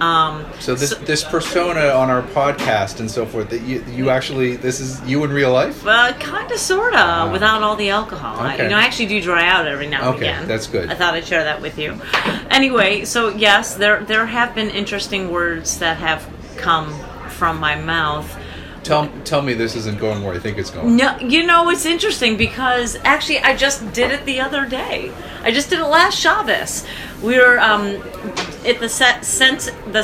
Um, 0.00 0.46
so 0.60 0.74
this 0.74 0.94
this 1.00 1.22
persona 1.22 1.88
on 1.88 2.08
our 2.08 2.22
podcast 2.22 3.00
and 3.00 3.10
so 3.10 3.26
forth 3.26 3.50
that 3.50 3.60
you 3.60 3.84
you 3.90 4.08
actually 4.08 4.56
this 4.56 4.80
is 4.80 4.98
you 5.02 5.22
in 5.24 5.30
real 5.30 5.52
life. 5.52 5.84
Well, 5.84 6.14
kind 6.14 6.50
of, 6.50 6.58
sort 6.58 6.94
of, 6.94 7.30
without 7.30 7.62
all 7.62 7.76
the 7.76 7.90
alcohol. 7.90 8.40
I, 8.40 8.56
you 8.56 8.70
know, 8.70 8.78
I 8.78 8.82
actually 8.82 9.06
do 9.06 9.20
dry 9.20 9.46
out 9.46 9.66
every 9.66 9.88
now 9.88 10.12
and 10.12 10.14
then. 10.14 10.14
Okay, 10.14 10.32
again. 10.32 10.48
that's 10.48 10.66
good. 10.66 10.88
I 10.88 10.94
thought 10.94 11.12
I'd 11.12 11.26
share 11.26 11.44
that 11.44 11.60
with 11.60 11.78
you. 11.78 12.00
Anyway, 12.48 13.04
so 13.04 13.28
yes, 13.28 13.74
there 13.74 14.02
there 14.04 14.24
have 14.24 14.54
been 14.54 14.70
interesting 14.70 15.30
words 15.30 15.78
that 15.80 15.98
have 15.98 16.26
come 16.56 16.98
from 17.28 17.60
my 17.60 17.74
mouth. 17.74 18.39
Tell 18.82 19.10
tell 19.24 19.42
me 19.42 19.52
this 19.52 19.76
isn't 19.76 20.00
going 20.00 20.24
where 20.24 20.34
I 20.34 20.38
think 20.38 20.56
it's 20.56 20.70
going. 20.70 20.96
No, 20.96 21.18
you 21.18 21.44
know 21.44 21.68
it's 21.68 21.84
interesting 21.84 22.36
because 22.36 22.96
actually 23.04 23.38
I 23.40 23.54
just 23.54 23.92
did 23.92 24.10
it 24.10 24.24
the 24.24 24.40
other 24.40 24.64
day. 24.64 25.12
I 25.42 25.50
just 25.50 25.68
did 25.68 25.80
it 25.80 25.86
last 25.86 26.18
Shabbos. 26.18 26.86
We 27.22 27.38
were 27.38 27.60
um, 27.60 28.02
at 28.64 28.80
the 28.80 28.88
set 28.88 29.24
sense 29.24 29.66
the 29.92 30.02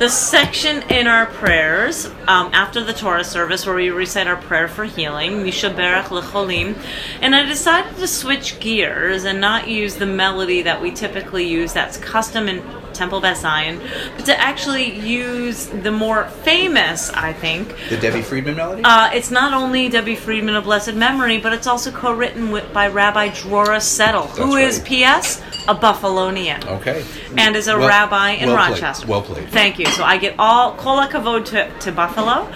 the 0.00 0.08
section 0.08 0.82
in 0.90 1.06
our 1.06 1.26
prayers 1.26 2.06
um, 2.26 2.50
after 2.54 2.82
the 2.82 2.94
Torah 2.94 3.22
service 3.22 3.66
where 3.66 3.74
we 3.74 3.90
recite 3.90 4.26
our 4.26 4.36
prayer 4.36 4.66
for 4.66 4.86
healing, 4.86 5.44
Mishaberach 5.44 6.04
lecholim, 6.04 6.74
and 7.20 7.34
I 7.34 7.44
decided 7.44 7.96
to 7.98 8.06
switch 8.06 8.58
gears 8.60 9.24
and 9.24 9.42
not 9.42 9.68
use 9.68 9.96
the 9.96 10.06
melody 10.06 10.62
that 10.62 10.80
we 10.80 10.90
typically 10.90 11.46
use. 11.46 11.74
That's 11.74 11.98
custom 11.98 12.48
in 12.48 12.62
Temple 13.00 13.20
Beth 13.22 13.38
Zion, 13.38 13.80
but 14.16 14.26
to 14.26 14.38
actually 14.38 14.88
use 15.00 15.66
the 15.86 15.90
more 15.90 16.24
famous, 16.44 17.08
I 17.10 17.32
think, 17.32 17.74
The 17.88 17.96
Debbie 17.96 18.20
Friedman 18.20 18.56
melody. 18.56 18.82
uh, 18.84 19.10
it's 19.14 19.30
not 19.30 19.54
only 19.54 19.88
Debbie 19.88 20.16
Friedman 20.16 20.54
of 20.54 20.64
blessed 20.64 20.94
memory, 20.94 21.38
but 21.38 21.54
it's 21.54 21.66
also 21.66 21.90
co-written 21.90 22.50
with, 22.50 22.70
by 22.74 22.88
Rabbi 22.88 23.28
Drorah 23.30 23.80
Setel, 23.80 24.26
who 24.36 24.54
That's 24.56 24.76
is. 24.78 24.82
P.S. 24.84 25.40
a 25.66 25.74
Buffalonian. 25.74 26.60
okay. 26.76 27.02
And 27.38 27.56
is 27.56 27.68
a 27.68 27.78
Well- 27.78 27.88
rabbi 27.88 28.32
in 28.32 28.48
well 28.50 28.58
played, 28.66 28.82
Rochester. 28.82 29.06
well 29.06 29.22
played. 29.22 29.48
Thank 29.48 29.78
you. 29.78 29.86
So 29.86 30.04
I 30.04 30.18
get 30.18 30.34
all 30.38 30.74
kol 30.76 30.98
hakavod 30.98 31.46
to, 31.46 31.70
to 31.84 31.90
Buffalo, 31.92 32.52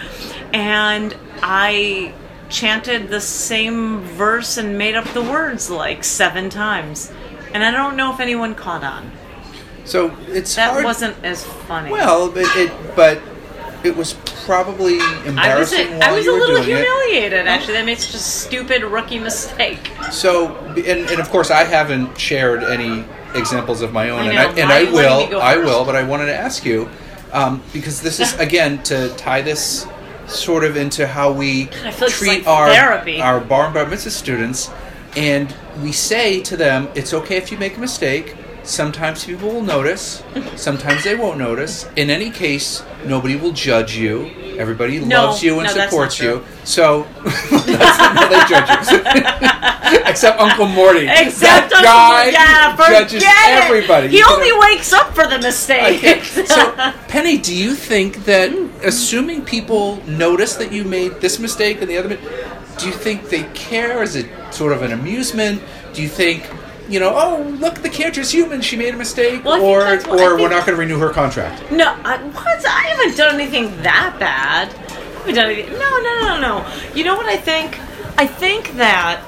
and 0.52 1.17
I 1.43 2.12
chanted 2.50 3.08
the 3.08 3.20
same 3.23 4.00
verse 4.00 4.58
and 4.58 4.76
made 4.76 4.94
up 4.94 5.06
the 5.14 5.23
words 5.23 5.70
like 5.70 6.05
seven 6.05 6.50
times. 6.50 7.11
And 7.55 7.64
I 7.64 7.70
don't 7.70 7.97
know 7.97 8.12
if 8.12 8.20
anyone 8.20 8.55
caught 8.55 8.85
on. 8.85 9.11
So 9.85 10.17
it's 10.29 10.55
That 10.57 10.73
hard. 10.73 10.85
wasn't 10.85 11.17
as 11.25 11.45
funny. 11.45 11.91
well, 11.91 12.31
but 12.31 12.45
it 12.57 12.73
but 12.97 13.21
it 13.83 13.95
was 13.97 14.15
probably 14.47 14.95
embarrassing. 15.27 15.37
I 15.37 15.57
was, 15.61 15.73
embarrassing 15.73 15.93
a, 15.93 15.99
while 15.99 16.09
I 16.09 16.13
was 16.17 16.27
a 16.27 16.33
little 16.33 16.47
doing 16.57 16.63
it. 16.71 16.85
humiliated, 16.87 17.47
actually. 17.47 17.75
That 17.75 17.85
made 17.85 17.99
such 17.99 18.14
a 18.14 18.19
stupid 18.19 18.83
rookie 18.83 19.19
mistake. 19.19 19.91
So, 20.11 20.57
and, 20.69 20.79
and 21.11 21.21
of 21.21 21.29
course, 21.29 21.50
I 21.50 21.64
haven't 21.64 22.19
shared 22.19 22.62
any 22.64 23.05
examples 23.35 23.83
of 23.83 23.93
my 23.93 24.09
own, 24.11 24.21
I 24.21 24.29
and. 24.31 24.38
I, 24.38 24.45
and 24.62 24.73
I 24.73 24.76
are 24.79 24.83
you 24.85 24.91
letting 24.93 25.29
me 25.29 25.35
will, 25.35 25.43
I 25.43 25.57
will, 25.59 25.85
but 25.85 25.97
I 25.97 26.03
wanted 26.03 26.26
to 26.26 26.35
ask 26.35 26.64
you 26.64 26.88
um, 27.33 27.62
because 27.75 28.00
this 28.00 28.21
is 28.21 28.33
again 28.38 28.83
to 28.85 29.11
tie 29.17 29.43
this 29.43 29.87
sort 30.26 30.64
of 30.64 30.79
into 30.79 31.07
how 31.07 31.31
we 31.31 31.67
feel 31.67 32.09
treat 32.09 32.38
like 32.38 32.47
our 32.47 32.69
therapy. 32.69 33.21
our 33.21 33.38
bar 33.41 33.67
and 33.67 33.75
bar 33.75 33.87
mitzvah 33.87 34.11
students, 34.11 34.71
and 35.14 35.55
we 35.83 35.93
say 35.93 36.41
to 36.43 36.57
them, 36.57 36.88
it's 36.95 37.12
okay 37.12 37.37
if 37.37 37.53
you 37.53 37.59
make 37.59 37.76
a 37.76 37.81
mistake. 37.81 38.35
Sometimes 38.64 39.25
people 39.26 39.50
will 39.50 39.62
notice, 39.62 40.23
sometimes 40.56 41.04
they 41.04 41.14
won't 41.14 41.38
notice. 41.38 41.87
In 41.97 42.09
any 42.09 42.30
case, 42.30 42.83
nobody 43.04 43.37
will 43.37 43.52
judge 43.52 43.94
you. 43.94 44.30
Everybody 44.59 45.00
No, 45.00 45.26
loves 45.26 45.42
you 45.42 45.59
and 45.61 45.68
no, 45.68 45.85
supports 45.85 46.18
you. 46.18 46.42
So 46.64 47.02
that's 47.25 47.99
not 47.99 48.16
how 48.16 48.28
they 48.28 48.40
judge 48.49 48.90
you. 48.90 50.00
Except 50.06 50.40
Uncle 50.40 50.66
Morty. 50.66 51.06
Except 51.11 51.71
that 51.71 51.75
Uncle 51.75 51.83
guy 51.85 52.30
yeah, 52.30 52.76
judges 53.00 53.23
it. 53.23 53.64
everybody. 53.64 54.09
He 54.09 54.18
You 54.18 54.26
only 54.30 54.50
know? 54.50 54.61
wakes 54.61 54.92
up 54.94 55.14
for 55.14 55.26
the 55.26 55.38
mistake. 55.40 56.25
so, 56.25 56.73
Penny, 57.09 57.37
do 57.37 57.54
you 57.54 57.75
think 57.75 58.25
that, 58.25 58.50
assuming 58.83 59.44
people 59.44 59.97
notice 60.06 60.54
that 60.56 60.73
you 60.73 60.85
made 60.85 61.21
this 61.21 61.38
mistake 61.38 61.83
and 61.83 61.90
the 61.90 61.99
other, 61.99 62.16
do 62.78 62.87
you 62.87 62.92
think 62.92 63.28
they 63.28 63.42
care? 63.54 64.02
Is 64.02 64.16
it 64.16 64.26
sort 64.54 64.73
of 64.73 64.83
an 64.83 64.92
amusement? 64.92 65.62
Do 65.92 66.00
you 66.02 66.09
think, 66.09 66.49
you 66.88 67.00
know, 67.00 67.12
oh, 67.14 67.43
look, 67.61 67.76
the 67.76 67.88
character's 67.88 68.31
human. 68.31 68.61
She 68.61 68.76
made 68.76 68.95
a 68.95 68.97
mistake, 68.97 69.45
Well, 69.45 69.55
think 69.55 69.64
or 69.64 69.81
that's 69.85 70.07
what- 70.07 70.21
I 70.21 70.25
or 70.25 70.37
we're 70.37 70.49
not 70.49 70.67
going 70.67 70.76
to 70.76 70.81
renew 70.81 70.99
her 70.99 71.11
contract. 71.11 71.71
no, 71.73 71.87
I, 72.05 72.19
what? 72.19 72.67
I 72.67 72.83
haven't 72.88 73.17
done 73.17 73.35
anything 73.41 73.76
that 73.83 74.17
bad. 74.19 74.69
I 74.69 75.19
haven't 75.19 75.35
done 75.35 75.50
anything. 75.50 75.73
No, 75.79 75.79
no, 75.79 76.21
no, 76.21 76.41
no. 76.41 76.73
You 76.95 77.05
know 77.05 77.17
what 77.17 77.26
I 77.26 77.37
think? 77.37 77.79
I 78.19 78.26
think 78.26 78.76
that. 78.76 79.23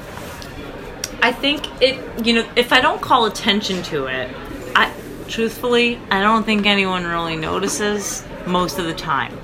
I 1.23 1.33
think 1.33 1.67
it. 1.83 2.27
You 2.27 2.35
know, 2.35 2.49
if 2.57 2.73
I 2.73 2.81
don't 2.81 3.01
call 3.01 3.25
attention 3.25 3.83
to 3.85 4.07
it, 4.07 4.31
I 4.77 4.93
truthfully, 5.29 5.99
I 6.11 6.21
don't 6.21 6.45
think 6.45 6.67
anyone 6.67 7.05
really 7.05 7.37
notices 7.37 8.23
most 8.47 8.79
of 8.79 8.85
the 8.85 8.95
time. 8.95 9.37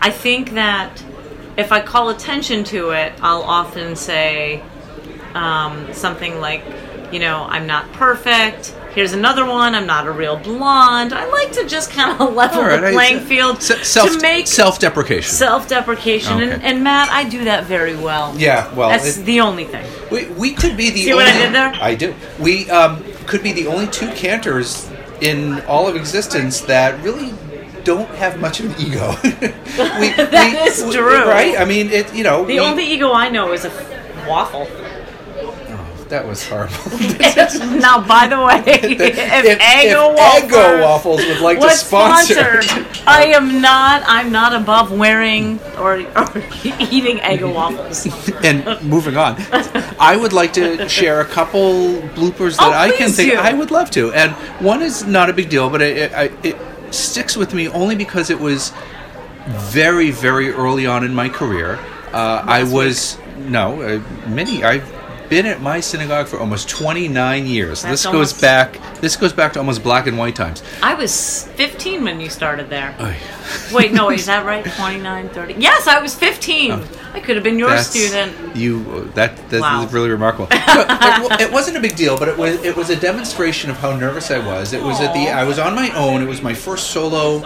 I 0.00 0.10
think 0.10 0.50
that 0.54 1.02
if 1.56 1.72
I 1.72 1.80
call 1.80 2.10
attention 2.10 2.64
to 2.64 2.90
it, 2.90 3.12
I'll 3.22 3.42
often 3.42 3.96
say 3.96 4.62
um, 5.34 5.92
something 5.94 6.38
like, 6.40 6.62
you 7.12 7.18
know, 7.20 7.46
I'm 7.48 7.66
not 7.66 7.90
perfect. 7.92 8.74
here's 8.94 9.12
another 9.12 9.44
one. 9.44 9.74
I'm 9.74 9.86
not 9.86 10.06
a 10.06 10.10
real 10.10 10.36
blonde. 10.38 11.12
I 11.12 11.26
like 11.26 11.52
to 11.52 11.66
just 11.68 11.90
kind 11.90 12.18
of 12.20 12.32
level 12.42 12.62
right, 12.62 12.80
the 12.80 12.88
I- 12.88 12.92
playing 12.92 13.20
field 13.20 13.62
Se- 13.62 13.82
self 13.84 14.12
to 14.12 14.20
make 14.20 14.46
self-deprecation. 14.46 15.34
self-deprecation. 15.34 16.40
And, 16.42 16.52
Okay. 16.54 16.62
and 16.70 16.82
Matt, 16.82 17.10
I 17.10 17.28
do 17.28 17.44
that 17.44 17.64
very 17.64 17.94
well. 17.96 18.34
yeah, 18.38 18.72
well, 18.74 18.88
That's 18.88 19.18
it- 19.18 19.24
the 19.26 19.40
only 19.40 19.64
thing. 19.64 19.84
we, 20.10 20.26
we 20.30 20.52
could 20.52 20.76
be 20.76 20.90
the 20.90 21.02
See 21.04 21.12
only. 21.12 21.24
what 21.24 21.34
I 21.34 21.38
did 21.38 21.52
there? 21.54 21.72
I 21.80 21.94
do. 21.94 22.14
We 22.40 22.70
um, 22.70 23.04
could 23.26 23.42
be 23.42 23.52
the 23.52 23.66
only 23.66 23.86
two 23.88 24.10
cantors 24.12 24.90
in 25.20 25.60
all 25.66 25.86
of 25.88 25.96
existence 25.96 26.60
that 26.62 27.02
really 27.02 27.32
don't 27.84 28.08
have 28.16 28.40
much 28.40 28.60
of 28.60 28.66
an 28.66 28.74
ego. 28.86 29.14
we, 29.22 29.28
That 30.16 30.64
is 30.66 30.84
we- 30.84 30.92
true. 30.92 31.24
right? 31.28 31.58
I 31.58 31.64
mean, 31.66 31.90
it. 31.90 32.14
You 32.14 32.24
know, 32.24 32.40
The 32.46 32.54
we- 32.54 32.60
only 32.60 32.84
ego 32.86 33.12
I 33.12 33.28
know 33.28 33.52
is 33.52 33.64
a 33.64 33.70
waffle. 34.26 34.66
That 36.08 36.26
was 36.26 36.46
horrible. 36.48 36.74
now, 37.80 38.06
by 38.06 38.26
the 38.28 38.40
way, 38.40 38.62
if, 38.66 39.00
if 39.00 39.58
Eggo 39.58 40.12
if 40.12 40.16
Waffles, 40.16 40.52
Eggo 40.52 40.82
Waffles 40.82 41.26
would 41.26 41.40
like 41.40 41.58
to 41.58 41.66
was 41.66 41.80
sponsor, 41.80 42.60
I 43.06 43.32
am 43.34 43.60
not. 43.60 44.02
I'm 44.06 44.30
not 44.30 44.54
above 44.54 44.92
wearing 44.92 45.60
or, 45.78 46.00
or 46.16 46.42
eating 46.64 47.18
Eggo 47.18 47.52
waffles. 47.54 48.06
and 48.44 48.82
moving 48.82 49.16
on, 49.16 49.36
I 49.98 50.16
would 50.16 50.32
like 50.32 50.52
to 50.54 50.88
share 50.88 51.20
a 51.20 51.24
couple 51.24 52.00
bloopers 52.14 52.56
that 52.58 52.68
Oh, 52.68 52.72
I 52.72 52.90
can 52.92 53.10
think. 53.10 53.32
do. 53.32 53.38
I 53.38 53.52
would 53.52 53.70
love 53.70 53.90
to, 53.92 54.12
and 54.12 54.32
one 54.64 54.82
is 54.82 55.04
not 55.04 55.30
a 55.30 55.32
big 55.32 55.48
deal, 55.48 55.70
but 55.70 55.82
it, 55.82 56.12
it, 56.12 56.32
it 56.44 56.94
sticks 56.94 57.36
with 57.36 57.52
me 57.54 57.68
only 57.68 57.94
because 57.96 58.30
it 58.30 58.38
was 58.38 58.72
very, 59.46 60.10
very 60.10 60.50
early 60.50 60.86
on 60.86 61.04
in 61.04 61.14
my 61.14 61.28
career. 61.28 61.78
Uh, 62.12 62.42
I 62.46 62.62
was 62.64 63.18
no 63.36 63.82
uh, 63.82 64.28
many. 64.28 64.64
I've 64.64 64.95
been 65.28 65.46
at 65.46 65.60
my 65.60 65.80
synagogue 65.80 66.26
for 66.28 66.38
almost 66.38 66.68
29 66.68 67.46
years. 67.46 67.82
That's 67.82 67.92
this 67.92 68.04
goes 68.04 68.14
almost- 68.14 68.40
back. 68.40 68.78
This 69.00 69.16
goes 69.16 69.32
back 69.32 69.52
to 69.54 69.58
almost 69.58 69.82
black 69.82 70.06
and 70.06 70.16
white 70.18 70.34
times. 70.36 70.62
I 70.82 70.94
was 70.94 71.44
15 71.56 72.04
when 72.04 72.20
you 72.20 72.30
started 72.30 72.70
there. 72.70 72.94
Oy. 73.00 73.16
Wait, 73.72 73.92
no, 73.92 74.10
is 74.10 74.26
that 74.32 74.44
right? 74.46 74.64
29, 74.64 75.28
30? 75.30 75.54
Yes, 75.58 75.86
I 75.86 76.00
was 76.00 76.14
15. 76.14 76.70
Um, 76.72 76.84
I 77.12 77.20
could 77.20 77.36
have 77.36 77.44
been 77.44 77.58
your 77.58 77.70
Oh. 77.70 77.80
Student. 77.82 78.56
You 78.56 78.84
uh, 79.08 79.14
that 79.14 79.36
that 79.50 79.56
is 79.56 79.62
Wow. 79.62 79.86
really 79.90 80.10
remarkable. 80.10 80.48
It, 81.38 81.50
wasn't 81.52 81.76
a 81.76 81.80
big 81.80 81.96
deal, 81.96 82.18
but 82.18 82.28
it 82.28 82.36
was 82.36 82.62
it 82.64 82.76
was 82.76 82.90
a 82.90 82.96
demonstration 82.96 83.70
of 83.70 83.76
how 83.78 83.96
nervous 83.96 84.30
I 84.30 84.38
was. 84.38 84.72
It 84.72 84.82
was 84.82 85.00
at 85.00 85.12
the 85.14 85.28
I 85.30 85.44
was 85.44 85.58
on 85.58 85.74
my 85.74 85.90
own. 85.96 86.22
It 86.22 86.28
was 86.28 86.42
my 86.42 86.54
first 86.54 86.90
solo 86.90 87.40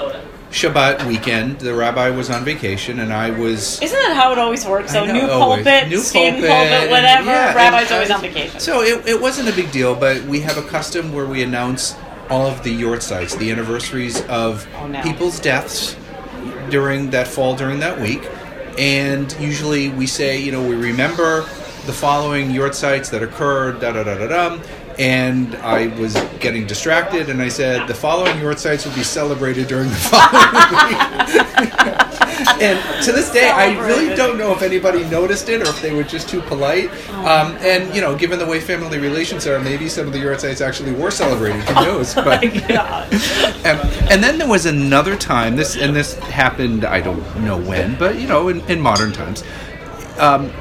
Shabbat 0.50 1.07
weekend. 1.07 1.61
The 1.61 1.73
rabbi 1.75 2.11
was 2.11 2.28
on 2.28 2.45
vacation, 2.45 2.99
and 2.99 3.12
I 3.12 3.30
was. 3.30 3.80
Isn't 3.80 3.97
that 3.99 4.16
how 4.16 4.33
it 4.33 4.38
always 4.38 4.66
works? 4.66 4.90
So 4.92 5.04
know, 5.04 5.12
new 5.12 5.28
always. 5.30 5.64
pulpit, 5.64 5.88
New 5.88 6.02
pulpit, 6.02 6.12
pulpit, 6.12 6.50
and- 6.50 6.90
whatever. 6.90 7.26
yeah, 7.30 7.54
Rabbi's 7.54 7.92
always 7.92 8.11
on 8.11 8.21
vacation. 8.21 8.59
So 8.59 8.83
it, 8.83 9.07
it 9.07 9.21
wasn't 9.21 9.49
a 9.49 9.52
big 9.52 9.71
deal, 9.71 9.95
but 9.95 10.23
we 10.25 10.40
have 10.40 10.59
a 10.59 10.62
custom 10.62 11.12
where 11.12 11.26
we 11.26 11.42
announce 11.45 11.95
all 12.28 12.47
of 12.47 12.62
the 12.64 12.83
yahrzeits, 12.83 13.38
the 13.38 13.50
anniversaries 13.52 14.23
of 14.26 14.66
Oh, 14.78 14.88
no. 14.88 15.00
people's 15.02 15.38
deaths 15.38 15.97
during 16.69 17.11
that 17.11 17.28
fall 17.28 17.54
during 17.54 17.78
that 17.80 18.00
week. 18.00 18.28
And 18.78 19.33
usually 19.40 19.88
we 19.90 20.07
say, 20.07 20.38
you 20.40 20.50
know, 20.50 20.62
we 20.66 20.75
remember 20.75 21.42
the 21.87 21.92
following 21.92 22.50
yahrzeits 22.50 23.11
that 23.11 23.23
occurred, 23.23 23.80
da 23.80 23.92
da 23.92 24.02
da 24.04 24.16
da 24.19 24.26
da. 24.26 24.62
And 25.00 25.54
I 25.57 25.87
was 25.99 26.12
getting 26.40 26.66
distracted, 26.66 27.30
and 27.30 27.40
I 27.40 27.49
said, 27.49 27.87
the 27.87 27.95
following 27.95 28.37
yahrzeits 28.37 28.87
will 28.87 28.95
be 28.95 29.02
celebrated 29.02 29.66
during 29.66 29.88
the 29.88 29.97
following 29.97 30.52
week. 30.88 32.11
and 32.61 33.04
to 33.04 33.11
this 33.11 33.30
day, 33.33 33.49
I 33.49 33.78
really 33.87 34.14
don't 34.14 34.37
know 34.37 34.52
if 34.52 34.61
anybody 34.61 35.04
noticed 35.04 35.49
it 35.49 35.62
or 35.62 35.71
if 35.71 35.80
they 35.80 35.95
were 35.95 36.02
just 36.02 36.28
too 36.28 36.42
polite. 36.42 36.90
Um, 37.14 37.57
and 37.61 37.95
you 37.95 38.02
know, 38.02 38.14
given 38.14 38.38
the 38.38 38.45
way 38.45 38.61
family 38.61 38.99
relations 38.99 39.47
are, 39.47 39.59
maybe 39.59 39.88
some 39.88 40.07
of 40.07 40.12
the 40.12 40.19
yahrzeits 40.19 40.61
actually 40.61 40.92
were 40.92 41.11
celebrated. 41.11 41.62
Who 41.62 41.75
knows? 41.76 42.14
But 42.14 42.45
um, 43.64 43.80
and 44.11 44.23
then 44.23 44.37
there 44.37 44.49
was 44.49 44.66
another 44.66 45.16
time. 45.16 45.57
This 45.57 45.78
and 45.78 45.97
this 45.97 46.19
happened. 46.19 46.85
I 46.85 47.00
don't 47.00 47.42
know 47.42 47.57
when, 47.57 47.97
but 47.97 48.19
you 48.19 48.28
know, 48.28 48.49
in, 48.49 48.61
in 48.69 48.78
modern 48.78 49.12
times, 49.12 49.45
um, 50.19 50.52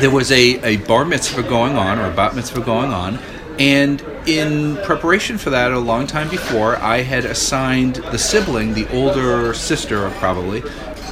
there 0.00 0.10
was 0.10 0.30
a, 0.30 0.60
a 0.64 0.76
bar 0.86 1.04
mitzvah 1.04 1.42
going 1.42 1.76
on 1.76 1.98
or 1.98 2.10
a 2.10 2.14
bat 2.14 2.34
mitzvah 2.36 2.60
going 2.60 2.92
on, 2.92 3.18
and 3.58 4.00
in 4.26 4.76
preparation 4.84 5.38
for 5.38 5.50
that, 5.50 5.72
a 5.72 5.78
long 5.78 6.06
time 6.06 6.28
before, 6.28 6.76
I 6.76 6.98
had 6.98 7.24
assigned 7.24 7.96
the 7.96 8.18
sibling, 8.18 8.74
the 8.74 8.88
older 8.92 9.54
sister 9.54 10.08
probably, 10.18 10.62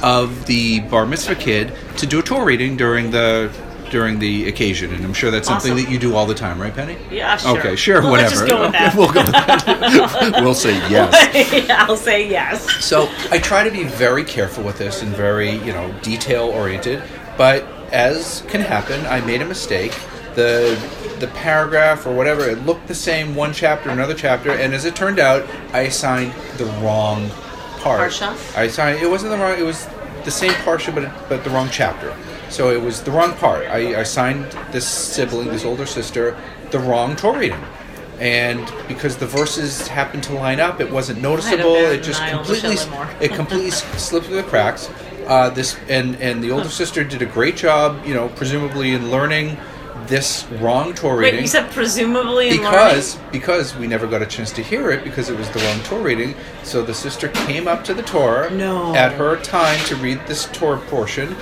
of 0.03 0.45
the 0.45 0.81
bar 0.81 1.05
mitzvah 1.05 1.35
kid 1.35 1.73
to 1.97 2.05
do 2.05 2.19
a 2.19 2.23
Torah 2.23 2.45
reading 2.45 2.77
during 2.77 3.11
the 3.11 3.51
during 3.89 4.19
the 4.19 4.49
occasion, 4.49 4.93
and 4.93 5.05
I'm 5.05 5.13
sure 5.13 5.31
that's 5.31 5.47
something 5.47 5.71
Awesome. 5.71 5.85
that 5.85 5.89
you 5.91 5.97
do 5.97 6.13
all 6.13 6.25
the 6.25 6.35
time, 6.35 6.59
right, 6.61 6.75
Penny? 6.75 6.97
Yeah, 7.09 7.37
sure. 7.37 7.57
Okay, 7.57 7.75
sure, 7.77 8.01
Well, 8.01 8.11
whatever. 8.11 8.31
Just 8.31 8.47
go 8.47 8.61
with 8.63 8.73
that. 8.73 8.93
we'll 8.97 9.11
go 9.13 9.23
with 9.23 9.31
that. 9.31 10.33
we'll 10.41 10.53
say 10.53 10.73
yes. 10.89 11.69
I'll 11.69 11.95
say 11.95 12.29
yes. 12.29 12.83
So 12.83 13.09
I 13.31 13.39
try 13.39 13.63
to 13.63 13.71
be 13.71 13.85
very 13.85 14.25
careful 14.25 14.61
with 14.63 14.77
this 14.77 15.01
and 15.03 15.15
very, 15.15 15.51
you 15.51 15.71
know, 15.71 15.93
detail 16.01 16.47
oriented. 16.49 17.01
But 17.37 17.63
as 17.93 18.43
can 18.49 18.59
happen, 18.59 19.05
I 19.05 19.21
made 19.21 19.41
a 19.41 19.45
mistake. 19.45 19.93
The 20.35 20.75
the 21.19 21.27
paragraph 21.27 22.05
or 22.05 22.15
whatever 22.15 22.47
it 22.47 22.65
looked 22.65 22.87
the 22.87 22.95
same 22.95 23.35
one 23.35 23.53
chapter 23.53 23.89
another 23.89 24.13
chapter, 24.13 24.51
and 24.51 24.73
as 24.73 24.85
it 24.85 24.95
turned 24.95 25.19
out, 25.19 25.47
I 25.73 25.81
assigned 25.81 26.33
the 26.57 26.65
wrong 26.81 27.29
part. 27.79 28.11
Parsha? 28.11 28.57
I 28.57 28.63
assigned 28.63 29.01
it 29.01 29.09
wasn't 29.09 29.31
the 29.31 29.37
wrong. 29.37 29.57
It 29.57 29.63
was 29.63 29.87
the 30.23 30.31
same 30.31 30.51
parsha, 30.51 30.93
but 30.93 31.11
but 31.29 31.43
the 31.43 31.49
wrong 31.49 31.69
chapter. 31.71 32.15
So 32.49 32.71
it 32.71 32.81
was 32.81 33.01
the 33.01 33.11
wrong 33.11 33.33
part. 33.33 33.67
I, 33.67 33.93
I 33.93 34.01
assigned 34.01 34.45
this 34.71 34.87
sibling, 34.87 35.49
this 35.49 35.65
older 35.65 35.85
sister, 35.85 36.37
the 36.71 36.79
wrong 36.79 37.15
Torah 37.15 37.39
reading. 37.39 37.63
And 38.19 38.71
because 38.87 39.17
the 39.17 39.27
verses 39.27 39.87
happened 39.87 40.23
to 40.23 40.33
line 40.33 40.59
up, 40.59 40.79
it 40.79 40.89
wasn't 40.89 41.21
noticeable. 41.21 41.75
It 41.75 42.01
just 42.01 42.25
completely, 42.27 42.77
it 43.21 43.33
completely 43.33 43.71
slipped 43.71 44.25
through 44.27 44.37
the 44.37 44.43
cracks. 44.43 44.89
Uh, 45.27 45.49
this 45.49 45.77
and 45.89 46.15
and 46.15 46.41
the 46.41 46.51
older 46.51 46.69
sister 46.69 47.03
did 47.03 47.21
a 47.21 47.25
great 47.25 47.57
job, 47.57 48.05
you 48.05 48.13
know, 48.13 48.29
presumably 48.29 48.93
in 48.93 49.11
learning 49.11 49.57
this 50.07 50.45
wrong 50.59 50.93
Torah 50.93 51.17
Wait, 51.17 51.23
reading 51.25 51.41
you 51.41 51.47
said 51.47 51.69
presumably 51.71 52.49
in 52.49 52.57
because 52.57 53.17
because 53.31 53.75
we 53.75 53.87
never 53.87 54.07
got 54.07 54.21
a 54.21 54.25
chance 54.25 54.51
to 54.53 54.63
hear 54.63 54.89
it 54.91 55.03
because 55.03 55.29
it 55.29 55.37
was 55.37 55.49
the 55.51 55.59
wrong 55.59 55.79
Torah 55.83 56.01
reading. 56.01 56.35
So 56.63 56.81
the 56.81 56.93
sister 56.93 57.27
came 57.29 57.67
up 57.67 57.83
to 57.85 57.93
the 57.93 58.03
Torah 58.03 58.49
No. 58.49 58.95
at 58.95 59.11
her 59.13 59.37
time 59.37 59.79
to 59.85 59.95
read 59.97 60.19
this 60.27 60.45
Torah 60.53 60.79
portion, 60.87 61.35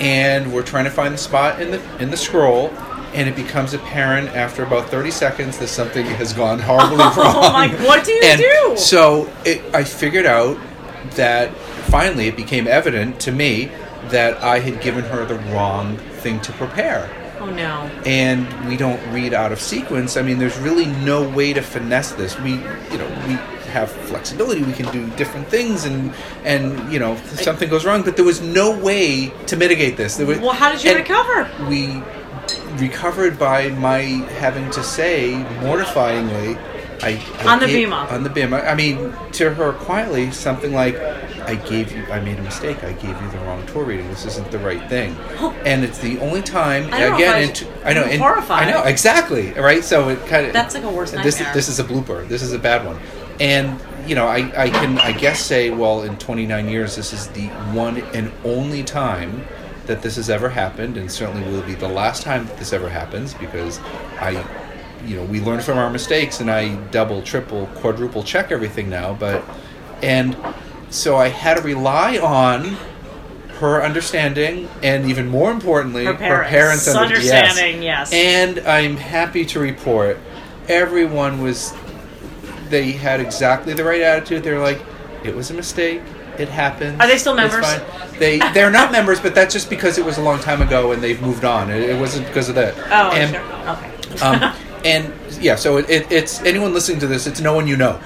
and 0.00 0.52
we're 0.52 0.62
trying 0.62 0.84
to 0.84 0.90
find 0.90 1.12
the 1.14 1.18
spot 1.18 1.60
in 1.60 1.70
the 1.70 1.82
in 2.02 2.10
the 2.10 2.16
scroll. 2.16 2.70
And 3.14 3.28
it 3.28 3.36
becomes 3.36 3.74
apparent 3.74 4.28
after 4.30 4.62
about 4.62 4.88
30 4.88 5.10
seconds 5.10 5.58
that 5.58 5.68
something 5.68 6.06
has 6.06 6.32
gone 6.32 6.58
horribly 6.70 6.96
wrong. 6.96 7.12
Oh 7.18 7.52
my- 7.52 7.68
what 7.84 8.06
do 8.06 8.12
you 8.12 8.22
and 8.24 8.40
do? 8.40 8.74
So 8.78 9.30
it, 9.44 9.62
I 9.74 9.84
figured 9.84 10.24
out 10.24 10.56
that 11.16 11.54
finally 11.90 12.26
it 12.28 12.36
became 12.36 12.66
evident 12.66 13.20
to 13.20 13.32
me 13.32 13.70
that 14.08 14.42
I 14.42 14.60
had 14.60 14.80
given 14.80 15.04
her 15.04 15.26
the 15.26 15.34
wrong 15.52 15.98
thing 15.98 16.40
to 16.40 16.52
prepare 16.52 17.00
learning. 17.02 17.21
Oh 17.42 17.50
no. 17.50 17.90
and 18.06 18.68
we 18.68 18.76
don't 18.76 19.00
read 19.12 19.34
out 19.34 19.50
of 19.50 19.60
sequence, 19.60 20.16
I 20.16 20.22
mean, 20.22 20.38
there's 20.38 20.56
really 20.58 20.86
no 20.86 21.28
way 21.28 21.52
to 21.52 21.60
finesse 21.60 22.12
this. 22.12 22.38
We, 22.38 22.52
you 22.52 22.98
know, 22.98 23.24
we 23.26 23.34
have 23.72 23.90
flexibility. 23.90 24.62
We 24.62 24.72
can 24.72 24.92
do 24.92 25.10
different 25.16 25.48
things, 25.48 25.84
and 25.84 26.14
and 26.44 26.92
you 26.92 27.00
know, 27.00 27.16
something 27.16 27.68
goes 27.68 27.84
wrong. 27.84 28.02
But 28.02 28.14
there 28.14 28.24
was 28.24 28.40
no 28.40 28.78
way 28.78 29.32
to 29.46 29.56
mitigate 29.56 29.96
this. 29.96 30.16
There 30.16 30.26
was, 30.26 30.38
Well, 30.38 30.52
how 30.52 30.70
did 30.70 30.84
you 30.84 30.94
recover? 30.94 31.50
We 31.68 32.00
recovered 32.76 33.38
by 33.38 33.70
my 33.70 33.98
having 34.38 34.70
to 34.70 34.82
say 34.84 35.32
mortifyingly. 35.60 36.58
I, 37.02 37.20
I 37.40 37.54
On 37.54 37.58
the 37.58 37.66
bima. 37.66 38.10
On 38.12 38.22
the 38.22 38.30
bima. 38.30 38.64
I 38.64 38.76
mean, 38.76 39.12
to 39.32 39.52
her 39.54 39.72
quietly, 39.72 40.30
something 40.30 40.72
like, 40.72 40.94
"I 41.46 41.54
gave 41.56 41.92
you. 41.92 42.04
I 42.10 42.20
made 42.20 42.38
a 42.38 42.42
mistake. 42.42 42.82
I 42.84 42.92
gave 42.92 43.20
you 43.20 43.30
the 43.30 43.38
wrong 43.38 43.64
Torah 43.66 43.84
reading. 43.86 44.08
This 44.08 44.24
isn't 44.26 44.50
the 44.50 44.58
right 44.58 44.88
thing." 44.88 45.16
and 45.64 45.84
it's 45.84 45.98
the 45.98 46.18
only 46.20 46.42
time. 46.42 46.88
I 46.92 47.00
don't 47.00 47.10
know 47.10 47.16
again, 47.16 47.42
if 47.42 47.50
I 47.50 47.52
should- 47.54 47.68
I 47.84 47.92
know. 47.94 48.02
And- 48.04 48.20
horrified. 48.20 48.68
I 48.68 48.70
know 48.70 48.82
exactly. 48.84 49.52
Right. 49.52 49.84
So 49.84 50.08
it 50.10 50.26
kind 50.26 50.46
of. 50.46 50.52
That's 50.52 50.74
like 50.74 50.84
a 50.84 50.90
This 50.90 51.12
nightmare. 51.12 51.54
this 51.54 51.68
is 51.68 51.78
a 51.78 51.84
blooper. 51.84 52.26
This 52.28 52.42
is 52.42 52.52
a 52.52 52.58
bad 52.58 52.84
one. 52.86 52.98
And 53.40 53.78
you 54.06 54.14
know, 54.14 54.26
I 54.26 54.52
I 54.56 54.68
can 54.70 54.98
I 54.98 55.12
guess 55.12 55.40
say, 55.40 55.70
well, 55.70 56.02
in 56.02 56.16
29 56.16 56.68
years, 56.68 56.96
this 56.96 57.12
is 57.12 57.28
the 57.28 57.46
one 57.72 57.98
and 58.14 58.32
only 58.44 58.82
time 58.82 59.44
that 59.86 60.02
this 60.02 60.16
has 60.16 60.30
ever 60.30 60.48
happened, 60.48 60.96
and 60.96 61.10
certainly 61.10 61.50
will 61.50 61.62
be 61.62 61.74
the 61.74 61.88
last 61.88 62.22
time 62.22 62.46
that 62.46 62.56
this 62.58 62.72
ever 62.72 62.88
happens 62.88 63.34
because 63.34 63.80
I. 64.20 64.44
You 65.04 65.16
know, 65.16 65.24
we 65.24 65.40
learn 65.40 65.60
from 65.60 65.78
our 65.78 65.90
mistakes, 65.90 66.38
and 66.38 66.48
I 66.48 66.76
double, 66.92 67.22
triple, 67.22 67.66
quadruple 67.74 68.22
check 68.22 68.52
everything 68.52 68.88
now. 68.88 69.14
But, 69.18 69.42
and 70.00 70.36
so 70.92 71.16
I 71.16 71.28
had 71.28 71.54
to 71.56 71.62
rely 71.62 72.18
on 72.18 72.76
her 73.58 73.82
understanding, 73.82 74.68
and 74.82 75.08
even 75.08 75.28
more 75.28 75.50
importantly, 75.50 76.04
Her 76.04 76.14
parents. 76.14 76.88
under- 76.88 77.14
Understanding, 77.14 77.82
yes. 77.82 78.12
And 78.12 78.58
I'm 78.60 78.96
happy 78.96 79.44
to 79.46 79.60
report, 79.60 80.18
everyone 80.68 81.42
was. 81.42 81.72
They 82.70 82.92
had 82.92 83.20
exactly 83.20 83.74
the 83.74 83.84
right 83.84 84.00
attitude. 84.00 84.42
They're 84.42 84.58
like, 84.58 84.82
it 85.24 85.34
was 85.36 85.50
a 85.50 85.54
mistake. 85.54 86.00
It 86.38 86.48
happened. 86.48 87.00
Are 87.00 87.06
they 87.06 87.18
still 87.18 87.34
members? 87.34 87.64
fine." 87.66 87.82
They 88.18 88.38
they're 88.52 88.70
not 88.70 88.90
members, 88.92 89.20
but 89.20 89.34
that's 89.34 89.52
just 89.52 89.68
because 89.68 89.98
it 89.98 90.04
was 90.04 90.16
a 90.18 90.22
long 90.22 90.38
time 90.40 90.62
ago 90.62 90.92
and 90.92 91.02
they've 91.02 91.20
moved 91.20 91.44
on. 91.44 91.70
It, 91.70 91.90
it 91.90 92.00
wasn't 92.00 92.26
because 92.26 92.48
of 92.48 92.54
that. 92.54 92.74
Oh, 92.90 93.10
and, 93.12 93.30
sure. 93.30 93.42
Okay. 93.68 94.20
um, 94.24 94.54
and 94.84 95.12
yeah, 95.42 95.56
so 95.56 95.76
it, 95.76 95.90
it, 95.90 96.10
it's 96.10 96.40
anyone 96.42 96.72
listening 96.72 97.00
to 97.00 97.06
this, 97.06 97.26
it's 97.26 97.40
no 97.40 97.54
one 97.54 97.66
you 97.66 97.76
know. 97.76 98.00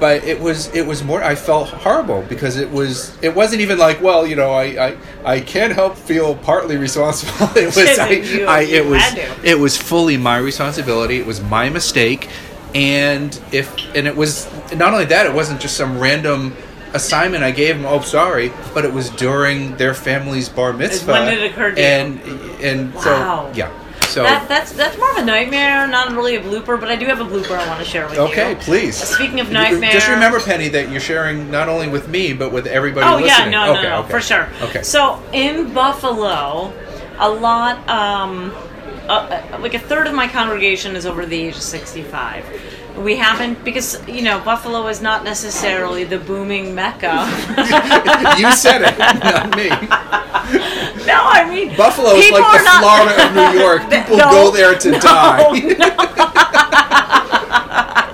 But 0.00 0.22
it 0.24 0.40
was 0.40 0.68
it 0.74 0.86
was 0.86 1.02
more. 1.02 1.22
I 1.24 1.34
felt 1.34 1.68
horrible 1.70 2.22
because 2.28 2.56
it 2.56 2.70
was 2.70 3.16
it 3.22 3.34
wasn't 3.34 3.62
even 3.62 3.78
like 3.78 4.00
well 4.00 4.24
you 4.26 4.36
know 4.36 4.52
I 4.52 4.64
I, 4.88 4.96
I 5.24 5.40
can't 5.40 5.72
help 5.72 5.96
feel 5.96 6.36
partly 6.36 6.76
responsible. 6.76 7.48
It 7.56 7.66
was 7.74 7.98
I, 7.98 8.08
You- 8.10 8.46
I 8.46 8.60
it 8.60 8.86
was 8.86 9.02
it 9.42 9.58
was 9.58 9.76
fully 9.76 10.16
my 10.16 10.38
responsibility. 10.38 11.16
It 11.18 11.26
was 11.26 11.40
my 11.40 11.68
mistake, 11.68 12.28
and 12.74 13.38
if 13.52 13.74
and 13.96 14.06
it 14.06 14.16
was 14.16 14.46
not 14.76 14.92
only 14.92 15.06
that, 15.06 15.26
it 15.26 15.34
wasn't 15.34 15.60
just 15.60 15.76
some 15.76 15.98
random 15.98 16.54
assignment 16.94 17.42
I 17.42 17.50
gave 17.50 17.76
them. 17.76 17.84
Oh, 17.84 18.00
sorry, 18.00 18.52
but 18.74 18.84
it 18.84 18.92
was 18.92 19.10
during 19.10 19.76
their 19.76 19.94
family's 19.94 20.48
bar 20.48 20.72
mitzvah. 20.72 21.12
when 21.12 21.28
it 21.28 21.50
occurred 21.50 21.74
to 21.76 21.80
you. 21.82 21.86
and 21.88 22.20
and 22.62 22.94
Wow. 22.94 23.02
so 23.50 23.52
yeah, 23.58 23.70
so 24.08 24.22
That, 24.22 24.48
that's 24.48 24.72
that's 24.72 24.96
more 24.98 25.10
of 25.12 25.18
a 25.18 25.24
nightmare, 25.24 25.86
not 25.86 26.12
really 26.12 26.36
a 26.36 26.40
blooper, 26.40 26.78
but 26.80 26.90
I 26.90 26.96
do 26.96 27.06
have 27.06 27.20
a 27.20 27.24
blooper 27.24 27.56
I 27.58 27.66
want 27.68 27.78
to 27.82 27.84
share 27.88 28.06
with 28.06 28.14
you. 28.14 28.20
okay, 28.22 28.56
please. 28.60 28.96
Speaking 28.96 29.40
of 29.40 29.50
nightmare, 29.50 29.92
just 29.92 30.08
remember, 30.08 30.40
Penny, 30.40 30.68
that 30.68 30.90
you're 30.90 31.00
sharing 31.00 31.50
not 31.50 31.68
only 31.68 31.88
with 31.88 32.08
me 32.08 32.32
but 32.32 32.52
with 32.52 32.66
everybody 32.66 33.06
Oh 33.06 33.18
yeah, 33.18 33.24
listening. 33.36 33.50
no, 33.52 33.66
no, 33.66 33.78
okay, 33.78 33.88
no, 33.88 33.98
okay. 34.00 34.10
for 34.10 34.20
sure. 34.20 34.48
Okay. 34.62 34.82
So 34.82 35.22
in 35.32 35.72
Buffalo, 35.72 36.72
a 37.18 37.28
lot, 37.28 37.76
um, 37.88 38.52
uh, 39.08 39.12
uh, 39.52 39.58
like 39.60 39.74
a 39.74 39.78
third 39.78 40.06
of 40.06 40.14
my 40.14 40.28
congregation 40.28 40.94
is 40.96 41.06
over 41.06 41.24
the 41.26 41.40
age 41.40 41.56
of 41.56 41.62
sixty-five. 41.62 42.44
We 42.98 43.16
haven't 43.16 43.62
because 43.64 44.06
you 44.08 44.22
know 44.22 44.40
Buffalo 44.40 44.86
is 44.88 45.00
not 45.00 45.22
necessarily 45.24 46.02
the 46.04 46.18
booming 46.18 46.74
mecca. 46.74 47.26
you 48.38 48.50
said 48.52 48.82
it, 48.82 48.98
not 48.98 49.56
me. 49.56 49.68
no, 51.08 51.18
I 51.24 51.48
mean 51.50 51.76
Buffalo 51.76 52.10
is 52.10 52.30
like 52.30 52.44
the 52.58 52.64
not- 52.64 52.82
Florida 52.82 53.26
of 53.26 53.34
New 53.34 53.60
York. 53.60 53.82
People 53.90 54.16
No, 54.18 54.30
go 54.30 54.50
there 54.52 54.74
to 54.78 54.90
no, 54.92 54.98
die. 55.00 55.48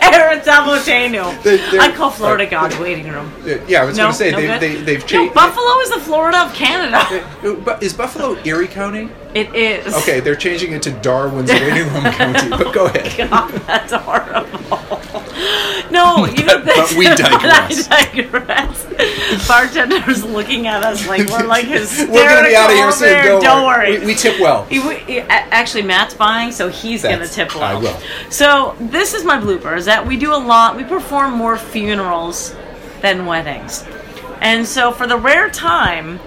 Aaron 0.00 0.40
Saboteno. 0.40 1.42
They- 1.42 1.78
I 1.78 1.92
call 1.92 2.10
Florida 2.10 2.46
God's 2.46 2.76
waiting 2.78 3.08
room. 3.08 3.32
yeah, 3.66 3.82
I 3.82 3.84
was 3.84 3.96
No, 3.96 4.04
going 4.04 4.12
to 4.12 4.18
say 4.18 4.30
no 4.32 4.38
they, 4.40 4.46
good? 4.46 4.60
they, 4.60 4.74
they've 4.82 5.00
No, 5.00 5.06
changed. 5.06 5.34
Buffalo 5.34 5.78
is 5.80 5.90
the 5.90 6.00
Florida 6.00 6.38
of 6.46 6.52
Canada. 6.54 7.78
Is 7.80 7.92
Buffalo 7.94 8.36
Erie 8.44 8.66
County? 8.68 9.08
It 9.34 9.54
is. 9.54 9.94
Okay, 9.94 10.20
they're 10.20 10.34
changing 10.36 10.72
it 10.72 10.82
to 10.82 10.90
Darwin's 10.90 11.50
Waiting 11.50 11.92
Room 11.92 12.04
County. 12.12 12.48
But 12.50 12.72
go 12.74 12.86
ahead. 12.86 13.30
God, 13.30 13.50
that's 13.66 13.92
horrible. 13.92 14.58
No, 15.90 16.26
you 16.26 16.44
know 16.44 16.58
But- 16.64 16.76
but 16.76 16.92
we 16.94 17.04
digress. 17.06 17.88
I 17.90 18.04
digress. 18.14 18.67
Bartender's 19.46 20.24
looking 20.24 20.66
at 20.66 20.82
us 20.84 21.06
like 21.06 21.28
we're 21.28 21.46
like 21.46 21.64
hysterical. 21.66 22.14
We're 22.14 22.28
going 22.28 22.44
to 22.44 22.50
be 22.50 22.56
out 22.56 22.70
of 22.70 22.76
here 22.76 22.92
soon. 22.92 23.08
there. 23.08 23.40
Don't, 23.40 23.66
worry. 23.66 23.98
We, 24.00 24.06
we 24.06 24.14
tip 24.14 24.40
well. 24.40 24.64
He- 24.64 24.80
we- 24.80 24.98
he- 25.00 25.20
actually, 25.20 25.82
Matt's 25.82 26.14
buying, 26.14 26.52
so 26.52 26.68
he's 26.68 27.02
gonna 27.02 27.26
tip 27.26 27.54
well. 27.54 27.64
I 27.64 27.74
will. 27.74 27.98
So 28.30 28.76
this 28.80 29.14
is 29.14 29.24
my 29.24 29.38
blooper: 29.38 29.76
is 29.76 29.84
that 29.86 30.06
we 30.06 30.16
do 30.16 30.32
a 30.34 30.36
lot. 30.38 30.76
We 30.76 30.84
perform 30.84 31.32
more 31.34 31.56
funerals 31.56 32.54
than 33.02 33.26
weddings, 33.26 33.84
and 34.40 34.66
so 34.66 34.92
for 34.92 35.06
the 35.06 35.16
rare 35.16 35.50
time, 35.50 36.18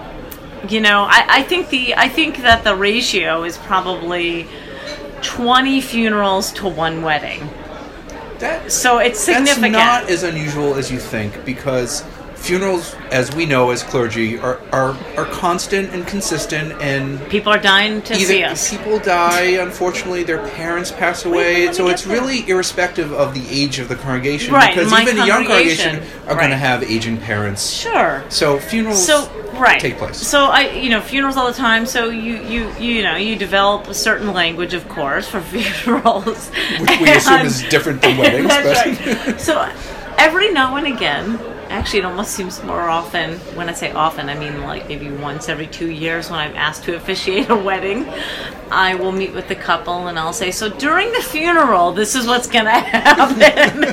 you 0.69 0.79
know, 0.81 1.03
I, 1.03 1.25
I 1.27 1.43
think 1.43 1.69
the 1.69 1.95
I 1.95 2.07
think 2.09 2.37
that 2.37 2.63
the 2.63 2.75
ratio 2.75 3.43
is 3.43 3.57
probably 3.57 4.47
twenty 5.21 5.81
funerals 5.81 6.51
to 6.53 6.67
one 6.67 7.01
wedding. 7.01 7.49
That, 8.39 8.71
So 8.71 8.97
it's 8.97 9.19
significant. 9.19 9.73
That's 9.73 10.03
not 10.03 10.09
as 10.11 10.23
unusual 10.23 10.73
as 10.73 10.91
you 10.91 10.97
think 10.99 11.45
because 11.45 12.03
funerals, 12.41 12.95
as 13.11 13.33
we 13.35 13.45
know 13.45 13.69
as 13.71 13.83
clergy, 13.83 14.37
are 14.39 14.59
are, 14.71 14.97
are 15.17 15.25
constant 15.25 15.89
and 15.91 16.05
consistent 16.07 16.73
and 16.81 17.19
People 17.29 17.51
are 17.53 17.59
dying 17.59 18.01
to 18.03 18.15
see 18.15 18.43
us. 18.43 18.69
people 18.69 18.99
die, 18.99 19.61
unfortunately, 19.61 20.23
their 20.23 20.45
parents 20.49 20.91
pass 20.91 21.25
away, 21.25 21.67
let 21.67 21.75
so 21.75 21.87
it's 21.89 22.05
really 22.07 22.47
irrespective 22.49 23.11
of 23.13 23.33
the 23.33 23.47
age 23.49 23.79
of 23.79 23.87
the 23.89 23.95
congregation 23.95 24.53
Right, 24.53 24.73
because 24.75 24.91
even 24.93 25.19
a 25.19 25.25
young 25.25 25.45
congregation, 25.45 25.97
are 25.97 26.29
right. 26.29 26.37
going 26.37 26.49
to 26.51 26.57
have 26.57 26.83
aging 26.83 27.17
parents. 27.17 27.69
Sure. 27.69 28.23
So 28.29 28.59
funerals 28.59 29.05
So 29.05 29.29
right. 29.53 29.79
take 29.79 29.97
place. 29.97 30.17
So 30.17 30.45
I, 30.45 30.71
you 30.71 30.89
know, 30.89 31.01
funerals 31.01 31.37
all 31.37 31.47
the 31.47 31.53
time. 31.57 31.85
So 31.85 32.09
you, 32.09 32.41
you, 32.43 32.71
you 32.79 33.03
know, 33.03 33.15
you 33.15 33.35
develop 33.35 33.87
a 33.87 33.93
certain 33.93 34.33
language, 34.33 34.73
of 34.73 34.87
course, 34.89 35.27
for 35.27 35.41
funerals, 35.51 36.49
which 36.79 36.99
we 36.99 37.09
assume 37.11 37.45
is 37.45 37.61
different 37.69 38.01
than 38.01 38.17
weddings, 38.17 38.47
That's 38.49 38.97
but 38.97 39.27
right. 39.27 39.39
So 39.39 39.69
every 40.17 40.51
now 40.51 40.75
and 40.77 40.87
again, 40.87 41.37
actually, 41.71 41.99
it 41.99 42.05
almost 42.05 42.31
seems 42.31 42.63
more 42.63 42.89
often. 42.89 43.39
When 43.55 43.69
I 43.69 43.73
say 43.73 43.91
often, 43.91 44.29
I 44.29 44.37
mean 44.37 44.61
like 44.61 44.87
maybe 44.87 45.09
once 45.09 45.49
every 45.49 45.67
two 45.67 45.89
years 45.89 46.29
when 46.29 46.39
I'm 46.39 46.55
asked 46.55 46.83
to 46.83 46.95
officiate 47.01 47.49
a 47.49 47.55
wedding. 47.55 48.07
I 48.69 48.95
will 48.95 49.11
meet 49.11 49.33
with 49.33 49.47
the 49.47 49.55
couple 49.55 50.07
and 50.07 50.17
I'll 50.19 50.33
say, 50.33 50.51
"So 50.51 50.69
during 50.69 51.11
the 51.11 51.21
funeral, 51.21 51.91
this 51.91 52.15
is 52.15 52.27
what's 52.27 52.47
gonna 52.47 52.71
happen." 52.79 53.83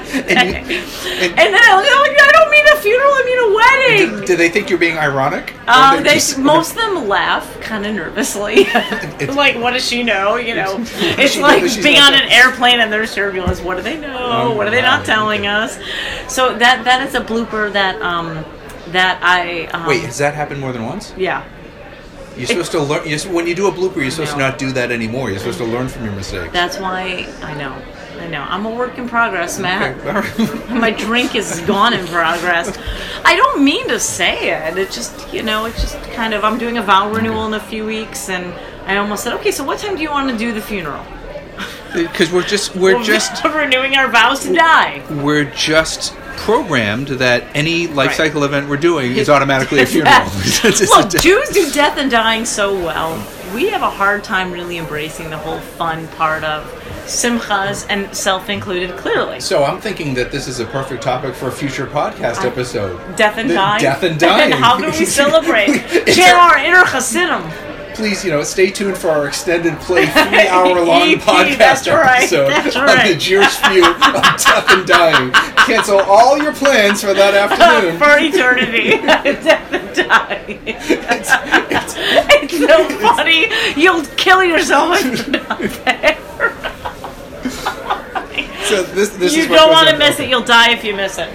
That's 0.11 0.25
what 0.25 0.37
I 0.37 0.51
say. 0.51 0.57
And 0.59 0.69
you- 0.71 0.77
and, 0.77 1.39
and- 1.39 1.53
then 1.53 1.61
I'll 1.69 1.81
go, 1.81 1.89
"I 1.89 2.29
don't 2.33 2.51
mean 2.51 2.65
a 2.73 2.75
funeral. 2.81 3.11
I 3.11 3.23
mean 3.25 3.39
a 3.39 3.55
wedding." 3.55 4.19
do, 4.21 4.25
do 4.27 4.35
they 4.35 4.49
think 4.49 4.69
you're 4.69 4.79
being 4.79 4.97
ironic? 4.97 5.53
Uh, 5.67 5.95
they're 5.95 6.03
they 6.03 6.13
just- 6.15 6.37
most 6.37 6.71
of 6.71 6.77
them 6.77 7.07
laugh 7.07 7.59
kind 7.61 7.85
of 7.85 7.95
nervously. 7.95 8.65
like, 9.35 9.55
what 9.57 9.71
does 9.71 9.87
she 9.87 10.03
know? 10.03 10.35
You 10.35 10.55
know, 10.55 10.75
it's 10.79 11.37
like 11.37 11.63
being 11.83 11.99
on 11.99 12.13
an 12.13 12.29
airplane 12.29 12.79
and 12.79 12.91
there's 12.91 13.13
turbulence. 13.13 13.61
What 13.61 13.77
do 13.77 13.83
they 13.83 13.99
know? 13.99 14.17
Oh, 14.19 14.55
what 14.55 14.67
are 14.67 14.71
they 14.71 14.81
not 14.81 15.05
telling 15.05 15.47
us? 15.47 15.77
So 16.27 16.57
that 16.57 16.83
that 16.85 17.07
is 17.07 17.15
a 17.15 17.21
blooper 17.21 17.71
that 17.73 18.01
um 18.01 18.43
that 18.87 19.19
I 19.23 19.65
um, 19.67 19.87
Wait, 19.87 20.03
has 20.03 20.17
that 20.17 20.33
happened 20.33 20.59
more 20.59 20.73
than 20.73 20.85
once? 20.85 21.13
yeah. 21.17 21.43
You're 22.37 22.47
supposed 22.47 22.71
to 22.71 22.79
learn. 22.81 23.05
You're, 23.07 23.19
when 23.33 23.45
you 23.45 23.53
do 23.53 23.67
a 23.67 23.71
blooper, 23.71 23.97
you're 23.97 24.09
supposed 24.09 24.31
to 24.31 24.37
not 24.39 24.57
do 24.57 24.71
that 24.71 24.89
anymore. 24.89 25.29
You're 25.29 25.39
supposed 25.39 25.57
to 25.59 25.65
learn 25.65 25.89
from 25.89 26.05
your 26.05 26.13
mistakes. 26.13 26.53
That's 26.53 26.79
why 26.79 27.27
I 27.43 27.53
know. 27.55 27.75
I 28.21 28.27
know. 28.27 28.41
I'm 28.41 28.65
a 28.65 28.69
work 28.69 28.97
in 28.97 29.09
progress, 29.09 29.57
Matt. 29.59 29.97
Okay. 30.05 30.73
My 30.79 30.91
drink 30.91 31.35
is 31.35 31.59
gone 31.61 31.93
in 31.93 32.05
progress. 32.07 32.77
I 33.25 33.35
don't 33.35 33.63
mean 33.63 33.87
to 33.87 33.99
say 33.99 34.51
it. 34.51 34.77
It 34.77 34.91
just, 34.91 35.33
you 35.33 35.41
know, 35.43 35.65
it's 35.65 35.81
just 35.81 35.97
kind 36.11 36.33
of. 36.33 36.43
I'm 36.43 36.57
doing 36.59 36.77
a 36.77 36.81
vow 36.83 37.11
renewal 37.11 37.45
in 37.47 37.53
a 37.55 37.59
few 37.59 37.85
weeks, 37.85 38.29
and 38.29 38.53
I 38.85 38.97
almost 38.97 39.23
said, 39.23 39.33
okay, 39.33 39.51
so 39.51 39.63
what 39.63 39.79
time 39.79 39.95
do 39.95 40.01
you 40.01 40.11
want 40.11 40.29
to 40.29 40.37
do 40.37 40.51
the 40.53 40.61
funeral? 40.61 41.03
Uh, 41.93 42.03
because 42.03 42.31
we're 42.31 42.43
just 42.43 42.75
we're 42.75 43.01
just 43.03 43.43
renewing 43.45 43.95
our 43.95 44.07
vows 44.09 44.43
to 44.43 44.53
die. 44.53 45.03
we're 45.23 45.45
just 45.45 46.15
programmed 46.37 47.07
that 47.09 47.43
any 47.53 47.87
life 47.87 48.07
Right. 48.09 48.17
cycle 48.17 48.43
event 48.45 48.69
we're 48.69 48.77
doing 48.77 49.15
is 49.17 49.29
automatically 49.35 49.81
a 49.81 49.85
funeral. 49.85 50.13
It's- 50.15 50.63
it's 50.63 50.81
a 50.81 50.85
Look, 50.85 51.09
Jews 51.21 51.49
do 51.49 51.69
death 51.71 51.97
and 51.97 52.09
dying 52.09 52.45
so 52.45 52.73
well. 52.73 53.15
We 53.53 53.67
have 53.69 53.81
a 53.81 53.89
hard 53.89 54.23
time 54.23 54.51
really 54.51 54.77
embracing 54.77 55.29
the 55.29 55.37
whole 55.37 55.59
fun 55.59 56.07
part 56.09 56.43
of 56.45 56.63
simchas 57.05 57.85
and 57.89 58.13
self 58.15 58.49
included, 58.49 58.95
clearly. 58.97 59.39
so 59.39 59.63
I'm 59.63 59.79
thinking 59.81 60.13
that 60.15 60.31
this 60.31 60.47
is 60.47 60.59
a 60.59 60.65
perfect 60.65 61.03
topic 61.03 61.33
for 61.35 61.47
a 61.47 61.51
future 61.51 61.85
podcast 61.87 62.45
episode. 62.45 62.97
Death 63.15 63.37
and 63.37 63.49
The 63.49 63.55
dying. 63.55 63.81
Death 63.81 64.03
and 64.03 64.19
dying. 64.19 64.51
and 64.53 64.63
how 64.63 64.77
can 64.79 64.91
we 64.91 65.05
celebrate? 65.21 65.77
Share 66.13 66.35
our- 66.35 66.57
inner 66.59 66.83
Hasidim. 66.85 67.43
Please, 67.93 68.23
you 68.23 68.31
know, 68.31 68.41
stay 68.41 68.71
tuned 68.71 68.97
for 68.97 69.09
our 69.09 69.27
extended 69.27 69.77
play 69.81 70.05
three 70.05 70.47
hour 70.47 70.83
long 70.85 71.01
EP, 71.09 71.19
podcast 71.19 71.91
right, 71.93 72.21
episode 72.23 72.47
that's 72.47 72.75
on 72.77 72.85
the. 72.87 73.15
Jewish 73.17 73.57
view 73.67 73.85
of 73.85 73.99
death 73.99 74.65
and 74.69 74.87
dying. 74.87 75.31
Cancel 75.67 75.99
all 75.99 76.41
your 76.41 76.53
plans 76.53 77.01
for 77.01 77.13
that 77.13 77.33
afternoon. 77.35 77.97
for 77.99 78.17
eternity. 78.17 78.91
Death 79.43 79.73
and 79.73 79.95
dying. 79.95 80.59
It's, 80.65 82.57
so 82.57 82.89
funny. 82.99 83.47
You'll 83.75 84.05
kill 84.15 84.41
yourself 84.43 84.97
if 85.03 85.27
you're 85.27 85.41
not 85.43 85.59
there. 85.59 86.70
So 88.71 88.83
this, 88.83 89.09
this 89.09 89.35
you 89.35 89.47
don't 89.47 89.71
want 89.71 89.89
to 89.89 89.97
miss 89.97 90.19
it. 90.19 90.29
You'll 90.29 90.43
die 90.43 90.71
if 90.71 90.83
you 90.83 90.95
miss 90.95 91.17
it. 91.17 91.29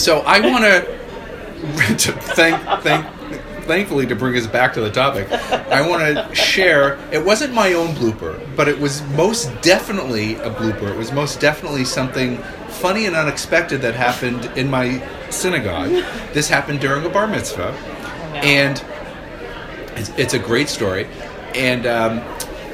So 0.00 0.20
I 0.20 0.40
want 0.40 0.64
to 1.98 2.12
thank 2.12 2.82
thank 2.82 3.06
thankfully 3.68 4.06
to 4.06 4.16
bring 4.16 4.36
us 4.36 4.46
back 4.46 4.72
to 4.72 4.80
the 4.80 4.90
topic. 4.90 5.30
I 5.30 5.86
want 5.86 6.02
to 6.02 6.34
share. 6.34 6.98
It 7.12 7.24
wasn't 7.24 7.52
my 7.52 7.74
own 7.74 7.88
blooper, 7.94 8.44
but 8.56 8.66
it 8.66 8.78
was 8.78 9.02
most 9.10 9.50
definitely 9.60 10.34
a 10.36 10.50
blooper. 10.50 10.90
It 10.90 10.96
was 10.96 11.12
most 11.12 11.38
definitely 11.38 11.84
something 11.84 12.38
funny 12.68 13.06
and 13.06 13.14
unexpected 13.14 13.82
that 13.82 13.94
happened 13.94 14.46
in 14.56 14.68
my 14.70 15.06
synagogue. 15.30 15.90
This 16.32 16.48
happened 16.48 16.80
during 16.80 17.04
a 17.04 17.10
bar 17.10 17.28
mitzvah, 17.28 17.72
and 18.42 18.82
it's, 19.96 20.10
it's 20.18 20.34
a 20.34 20.38
great 20.38 20.68
story. 20.68 21.06
And 21.54 21.86
um, 21.86 22.18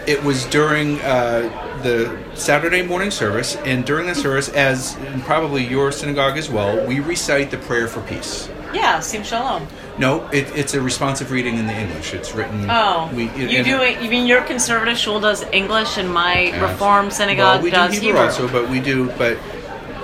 it 0.07 0.23
was 0.23 0.45
during 0.47 1.01
uh, 1.01 1.81
the 1.83 2.19
Saturday 2.35 2.83
morning 2.83 3.11
service, 3.11 3.57
and 3.57 3.85
during 3.85 4.07
that 4.07 4.17
service, 4.17 4.49
as 4.49 4.97
in 4.97 5.21
probably 5.23 5.65
your 5.67 5.93
synagogue 5.93 6.37
as 6.37 6.51
well, 6.51 6.87
we 6.87 7.01
recite 7.01 7.51
the 7.51 7.59
prayer 7.59 7.89
for 7.89 8.01
peace. 8.03 8.49
Yeah, 8.73 9.01
Sim 9.01 9.23
Shalom. 9.23 9.67
No, 9.99 10.27
it, 10.29 10.51
it's 10.57 10.75
a 10.75 10.81
responsive 10.81 11.31
reading 11.31 11.59
in 11.59 11.67
the 11.67 11.73
English. 11.73 12.13
It's 12.13 12.35
written. 12.35 12.67
Oh, 12.69 13.09
we, 13.15 13.25
you 13.31 13.63
do 13.63 13.81
it. 13.83 14.03
You 14.03 14.11
mean 14.11 14.27
your 14.27 14.43
conservative 14.43 14.99
shul 14.99 15.21
does 15.21 15.45
English, 15.53 15.97
and 15.97 16.13
my 16.13 16.51
Reform 16.61 17.11
synagogue 17.11 17.57
well, 17.57 17.63
we 17.63 17.71
does 17.71 17.95
do 17.95 18.01
Hebrew, 18.01 18.21
also, 18.21 18.49
but 18.49 18.69
we 18.69 18.81
do, 18.81 19.11
but 19.13 19.39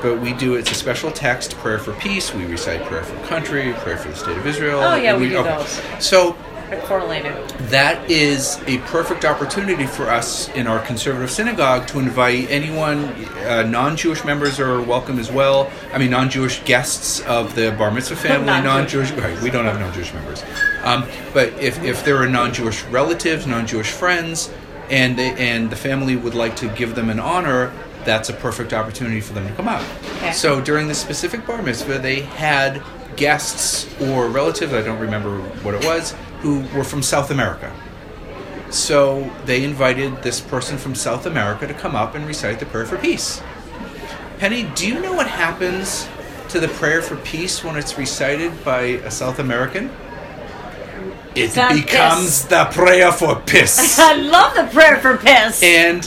but 0.00 0.20
we 0.20 0.32
do. 0.32 0.54
It's 0.54 0.70
a 0.70 0.74
special 0.74 1.10
text, 1.10 1.56
prayer 1.56 1.78
for 1.78 1.92
peace. 1.94 2.32
We 2.32 2.46
recite 2.46 2.84
prayer 2.84 3.02
for 3.02 3.16
country, 3.26 3.72
prayer 3.78 3.96
for 3.96 4.08
the 4.08 4.16
state 4.16 4.36
of 4.36 4.46
Israel. 4.46 4.80
Oh, 4.80 4.94
yeah, 4.94 5.12
and 5.12 5.20
we 5.20 5.28
do 5.28 5.42
those. 5.42 5.82
So 5.98 6.36
correlated. 6.78 7.32
that 7.70 8.10
is 8.10 8.60
a 8.66 8.78
perfect 8.78 9.24
opportunity 9.24 9.86
for 9.86 10.08
us 10.08 10.48
in 10.50 10.66
our 10.66 10.78
conservative 10.84 11.30
synagogue 11.30 11.86
to 11.88 11.98
invite 11.98 12.50
anyone, 12.50 13.04
uh, 13.46 13.62
non-Jewish 13.68 14.24
members 14.24 14.58
are 14.60 14.80
welcome 14.80 15.18
as 15.18 15.30
well. 15.30 15.70
I 15.92 15.98
mean, 15.98 16.10
non-Jewish 16.10 16.62
guests 16.64 17.20
of 17.22 17.54
the 17.54 17.72
bar 17.72 17.90
mitzvah 17.90 18.16
family, 18.16 18.46
Non-Jewish. 18.46 19.10
non-Jewish. 19.10 19.24
Right, 19.24 19.42
we 19.42 19.50
don't 19.50 19.64
have 19.64 19.78
non-Jewish 19.80 20.12
members, 20.14 20.42
um, 20.84 21.06
but 21.34 21.48
if, 21.54 21.82
if 21.82 22.04
there 22.04 22.16
are 22.16 22.28
non-Jewish 22.28 22.82
relatives, 22.84 23.46
non-Jewish 23.46 23.90
friends, 23.90 24.50
and 24.90 25.18
they, 25.18 25.30
and 25.34 25.70
the 25.70 25.76
family 25.76 26.16
would 26.16 26.34
like 26.34 26.56
to 26.56 26.68
give 26.70 26.94
them 26.94 27.10
an 27.10 27.20
honor, 27.20 27.72
that's 28.04 28.28
a 28.30 28.32
perfect 28.32 28.72
opportunity 28.72 29.20
for 29.20 29.34
them 29.34 29.46
to 29.46 29.54
come 29.54 29.68
out. 29.68 29.84
Okay. 30.16 30.32
So 30.32 30.60
during 30.60 30.88
this 30.88 30.98
specific 31.00 31.46
bar 31.46 31.62
mitzvah, 31.62 31.98
they 31.98 32.20
had 32.22 32.82
guests 33.16 33.86
or 34.00 34.28
relatives, 34.28 34.72
I 34.72 34.80
don't 34.82 34.98
remember 34.98 35.38
what 35.62 35.74
it 35.74 35.84
was, 35.84 36.12
who 36.42 36.60
were 36.76 36.84
from 36.84 37.02
South 37.02 37.30
America. 37.30 37.72
So 38.70 39.30
they 39.46 39.64
invited 39.64 40.22
this 40.22 40.40
person 40.40 40.78
from 40.78 40.94
South 40.94 41.26
America 41.26 41.66
to 41.66 41.74
come 41.74 41.94
up 41.96 42.14
and 42.14 42.26
recite 42.26 42.60
the 42.60 42.66
prayer 42.66 42.86
for 42.86 42.96
peace. 42.98 43.42
Penny, 44.38 44.62
do 44.74 44.86
you 44.86 45.00
know 45.00 45.12
what 45.12 45.26
happens 45.26 46.08
to 46.50 46.60
the 46.60 46.68
prayer 46.68 47.02
for 47.02 47.16
peace 47.16 47.62
when 47.64 47.76
it's 47.76 47.98
recited 47.98 48.64
by 48.64 48.80
a 48.82 49.10
South 49.10 49.38
American? 49.38 49.90
It 51.34 51.54
becomes 51.54 52.24
piss. 52.24 52.42
the 52.44 52.64
prayer 52.72 53.12
for 53.12 53.36
piss. 53.40 53.98
I 54.00 54.14
love 54.14 54.54
the 54.54 54.64
prayer 54.72 54.96
for 54.98 55.16
piss. 55.16 55.62
and 55.62 56.02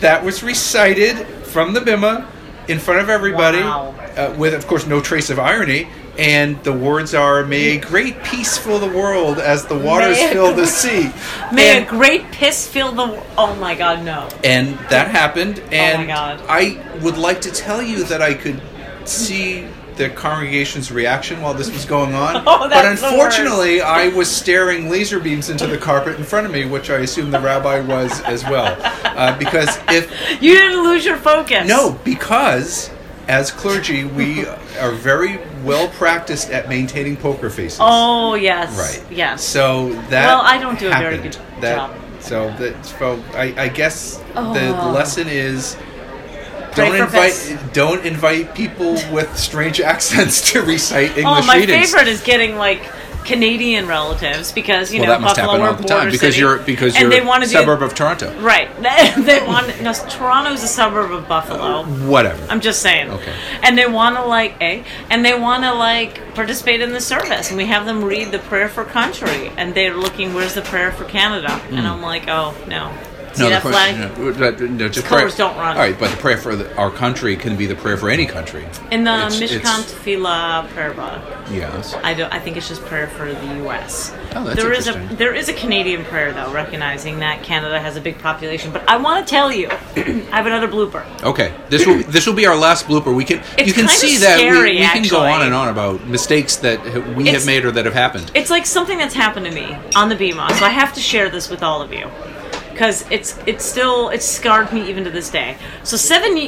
that 0.00 0.24
was 0.24 0.42
recited 0.42 1.16
from 1.46 1.72
the 1.74 1.80
bima 1.80 2.26
in 2.68 2.78
front 2.78 3.00
of 3.00 3.08
everybody 3.08 3.60
Wow. 3.60 3.94
uh, 4.16 4.34
with 4.36 4.52
of 4.54 4.66
course 4.66 4.86
no 4.86 5.00
trace 5.00 5.30
of 5.30 5.38
irony 5.38 5.88
and 6.18 6.62
the 6.64 6.72
words 6.72 7.14
are 7.14 7.44
may 7.44 7.76
a 7.76 7.80
great 7.80 8.22
peace 8.24 8.58
fill 8.58 8.78
the 8.78 8.88
world 8.88 9.38
as 9.38 9.66
the 9.66 9.78
waters 9.78 10.16
May 10.16 10.32
fill 10.32 10.54
the 10.54 10.66
sea 10.66 11.12
May 11.52 11.78
and, 11.78 11.86
a 11.86 11.88
great 11.88 12.30
piss 12.32 12.66
fill 12.66 12.92
the. 12.92 13.22
Oh 13.36 13.54
my 13.56 13.74
God, 13.74 14.04
no. 14.04 14.28
and 14.44 14.76
that 14.90 15.08
happened 15.10 15.60
and 15.72 16.08
God. 16.08 16.42
i 16.48 16.82
would 17.02 17.16
like 17.16 17.40
to 17.42 17.50
tell 17.50 17.82
you 17.82 18.04
that 18.04 18.20
i 18.20 18.34
could 18.34 18.60
see 19.04 19.66
the 19.96 20.08
congregation's 20.10 20.92
reaction 20.92 21.40
while 21.40 21.54
this 21.54 21.72
was 21.72 21.84
going 21.84 22.14
on 22.14 22.36
Oh, 22.46 22.68
but 22.68 22.84
unfortunately 22.84 23.80
i 23.80 24.08
was 24.08 24.30
staring 24.30 24.90
laser 24.90 25.18
beams 25.18 25.50
into 25.50 25.66
the 25.66 25.78
carpet 25.78 26.16
in 26.16 26.24
front 26.24 26.46
of 26.46 26.52
me 26.52 26.66
which 26.66 26.90
i 26.90 26.98
assume 26.98 27.30
the 27.30 27.40
rabbi 27.40 27.80
was 27.80 28.20
as 28.22 28.44
well 28.44 28.76
uh, 29.04 29.36
because 29.38 29.78
if 29.88 30.08
You 30.40 30.54
didn't 30.54 30.84
lose 30.84 31.04
your 31.04 31.16
focus. 31.16 31.66
No, 31.66 31.98
because 32.04 32.90
as 33.26 33.50
clergy, 33.50 34.04
we 34.04 34.46
are 34.46 34.92
very 34.92 35.38
well 35.68 35.88
practiced 35.88 36.50
at 36.50 36.68
maintaining 36.68 37.16
poker 37.16 37.50
faces. 37.50 37.78
Oh 37.80 38.34
yes. 38.34 38.76
right. 38.76 39.12
Yeah. 39.12 39.36
So 39.36 39.90
that. 40.10 40.26
Well, 40.26 40.40
I 40.42 40.58
don't 40.58 40.78
do 40.78 40.88
a 40.88 40.90
very 40.90 41.18
good 41.18 41.36
that, 41.60 41.76
job. 41.76 41.96
So 42.20 42.50
that. 42.58 42.84
So 42.86 43.22
I, 43.34 43.54
I 43.56 43.68
guess 43.68 44.16
the 44.34 44.74
Oh. 44.80 44.90
lesson 44.92 45.28
is. 45.28 45.76
Don't 46.74 46.94
invite 46.94 47.58
don't 47.72 48.06
invite 48.06 48.54
people 48.54 48.92
with 49.12 49.36
strange 49.36 49.80
accents 49.92 50.52
to 50.52 50.62
recite 50.62 51.10
oh, 51.16 51.18
English 51.20 51.44
Oh, 51.44 51.46
my 51.46 51.56
readings. 51.56 51.90
favorite 51.90 52.08
is 52.08 52.20
getting 52.22 52.56
like 52.56 52.82
Canadian 53.28 53.86
relatives 53.86 54.52
because 54.52 54.92
you 54.92 55.00
well, 55.00 55.08
know 55.08 55.12
that 55.12 55.20
must 55.20 55.36
Buffalo 55.36 55.58
happen 55.58 55.76
all 55.76 55.82
the 55.82 55.86
time 55.86 56.06
because 56.06 56.20
city, 56.20 56.38
you're 56.38 56.58
because 56.58 56.94
and 56.94 57.02
you're 57.02 57.10
they 57.10 57.20
want 57.20 57.42
a 57.42 57.46
to 57.46 57.52
suburb 57.52 57.80
do 57.80 57.84
of 57.84 57.94
Toronto. 57.94 58.32
right. 58.40 58.74
they 58.80 59.46
want 59.46 59.82
no. 59.82 59.92
Toronto's 59.92 60.62
a 60.62 60.66
suburb 60.68 61.12
of 61.12 61.28
Buffalo. 61.28 61.82
Uh, 61.82 61.84
whatever. 62.08 62.42
I'm 62.48 62.62
just 62.62 62.80
saying. 62.80 63.10
Okay. 63.10 63.34
And 63.62 63.76
they 63.76 63.86
want 63.86 64.16
to 64.16 64.24
like 64.24 64.58
a, 64.62 64.82
and 65.10 65.22
they 65.22 65.38
want 65.38 65.62
to 65.64 65.74
like 65.74 66.34
participate 66.34 66.80
in 66.80 66.92
the 66.92 67.02
service, 67.02 67.50
and 67.50 67.58
we 67.58 67.66
have 67.66 67.84
them 67.84 68.02
read 68.02 68.32
the 68.32 68.38
prayer 68.38 68.70
for 68.70 68.84
country, 68.84 69.48
and 69.58 69.74
they're 69.74 69.94
looking, 69.94 70.32
where's 70.32 70.54
the 70.54 70.62
prayer 70.62 70.90
for 70.90 71.04
Canada? 71.04 71.52
And 71.68 71.80
hmm. 71.80 71.86
I'm 71.86 72.00
like, 72.00 72.28
oh 72.28 72.56
no. 72.66 72.90
No, 73.38 73.50
the 73.50 73.60
flag? 73.60 74.12
question, 74.36 74.76
no, 74.76 74.88
just 74.88 75.06
colors 75.06 75.34
prayer- 75.34 75.48
don't 75.48 75.56
run. 75.58 75.76
All 75.76 75.82
right, 75.82 75.98
but 75.98 76.10
the 76.10 76.16
prayer 76.16 76.36
for 76.36 76.56
the, 76.56 76.74
our 76.76 76.90
country 76.90 77.36
can 77.36 77.56
be 77.56 77.66
the 77.66 77.74
prayer 77.74 77.96
for 77.96 78.10
any 78.10 78.26
country. 78.26 78.64
In 78.90 79.04
the 79.04 79.12
It's- 79.26 79.38
Mishkan 79.40 79.56
it's- 79.60 79.92
Tefillah 79.94 80.68
prayer 80.70 80.92
book, 80.92 81.20
Yes. 81.50 81.94
I 82.02 82.14
don't. 82.14 82.32
I 82.32 82.38
think 82.38 82.56
it's 82.56 82.68
just 82.68 82.84
prayer 82.84 83.06
for 83.08 83.32
the 83.32 83.54
U.S. 83.62 84.12
Oh, 84.34 84.44
that's 84.44 84.56
There 84.62 84.72
is 84.72 84.86
a 84.86 84.92
interesting. 84.92 85.16
there 85.16 85.34
is 85.34 85.48
a 85.48 85.54
Canadian 85.54 86.04
prayer 86.04 86.32
though, 86.32 86.52
recognizing 86.52 87.20
that 87.20 87.42
Canada 87.42 87.80
has 87.80 87.96
a 87.96 88.00
big 88.00 88.18
population. 88.18 88.70
But 88.72 88.88
I 88.88 88.96
want 88.98 89.26
to 89.26 89.30
tell 89.30 89.50
you, 89.50 89.68
I 89.96 90.36
have 90.36 90.46
another 90.46 90.68
blooper. 90.68 91.04
Okay, 91.22 91.54
this 91.70 91.86
will 91.86 92.02
this 92.04 92.26
will 92.26 92.34
be 92.34 92.46
our 92.46 92.56
last 92.56 92.86
blooper. 92.86 93.14
We 93.14 93.24
can 93.24 93.42
It's 93.56 93.66
you 93.66 93.72
can 93.72 93.88
see 93.88 94.18
that 94.18 94.38
we, 94.38 94.50
scary, 94.50 94.72
we 94.76 94.86
can 94.86 95.02
go 95.08 95.20
on 95.20 95.42
and 95.42 95.54
on 95.54 95.68
about 95.68 96.06
mistakes 96.06 96.56
that 96.56 96.84
we 97.16 97.28
have 97.28 97.46
made 97.46 97.64
or 97.64 97.70
that 97.72 97.84
have 97.86 97.94
happened. 97.94 98.30
It's 98.34 98.50
like 98.50 98.66
something 98.66 98.98
that's 98.98 99.14
happened 99.14 99.46
to 99.46 99.52
me 99.52 99.76
on 99.96 100.08
the 100.08 100.16
bima, 100.16 100.50
so 100.52 100.64
I 100.66 100.70
have 100.70 100.92
to 100.94 101.00
share 101.00 101.28
this 101.30 101.48
with 101.48 101.62
all 101.62 101.80
of 101.82 101.92
you 101.92 102.10
because 102.78 103.04
it's 103.10 103.36
it's 103.44 103.64
still 103.64 104.08
it's 104.10 104.24
scarred 104.24 104.72
me 104.72 104.88
even 104.88 105.02
to 105.02 105.10
this 105.10 105.30
day. 105.30 105.58
So 105.82 105.96
seven. 105.96 106.28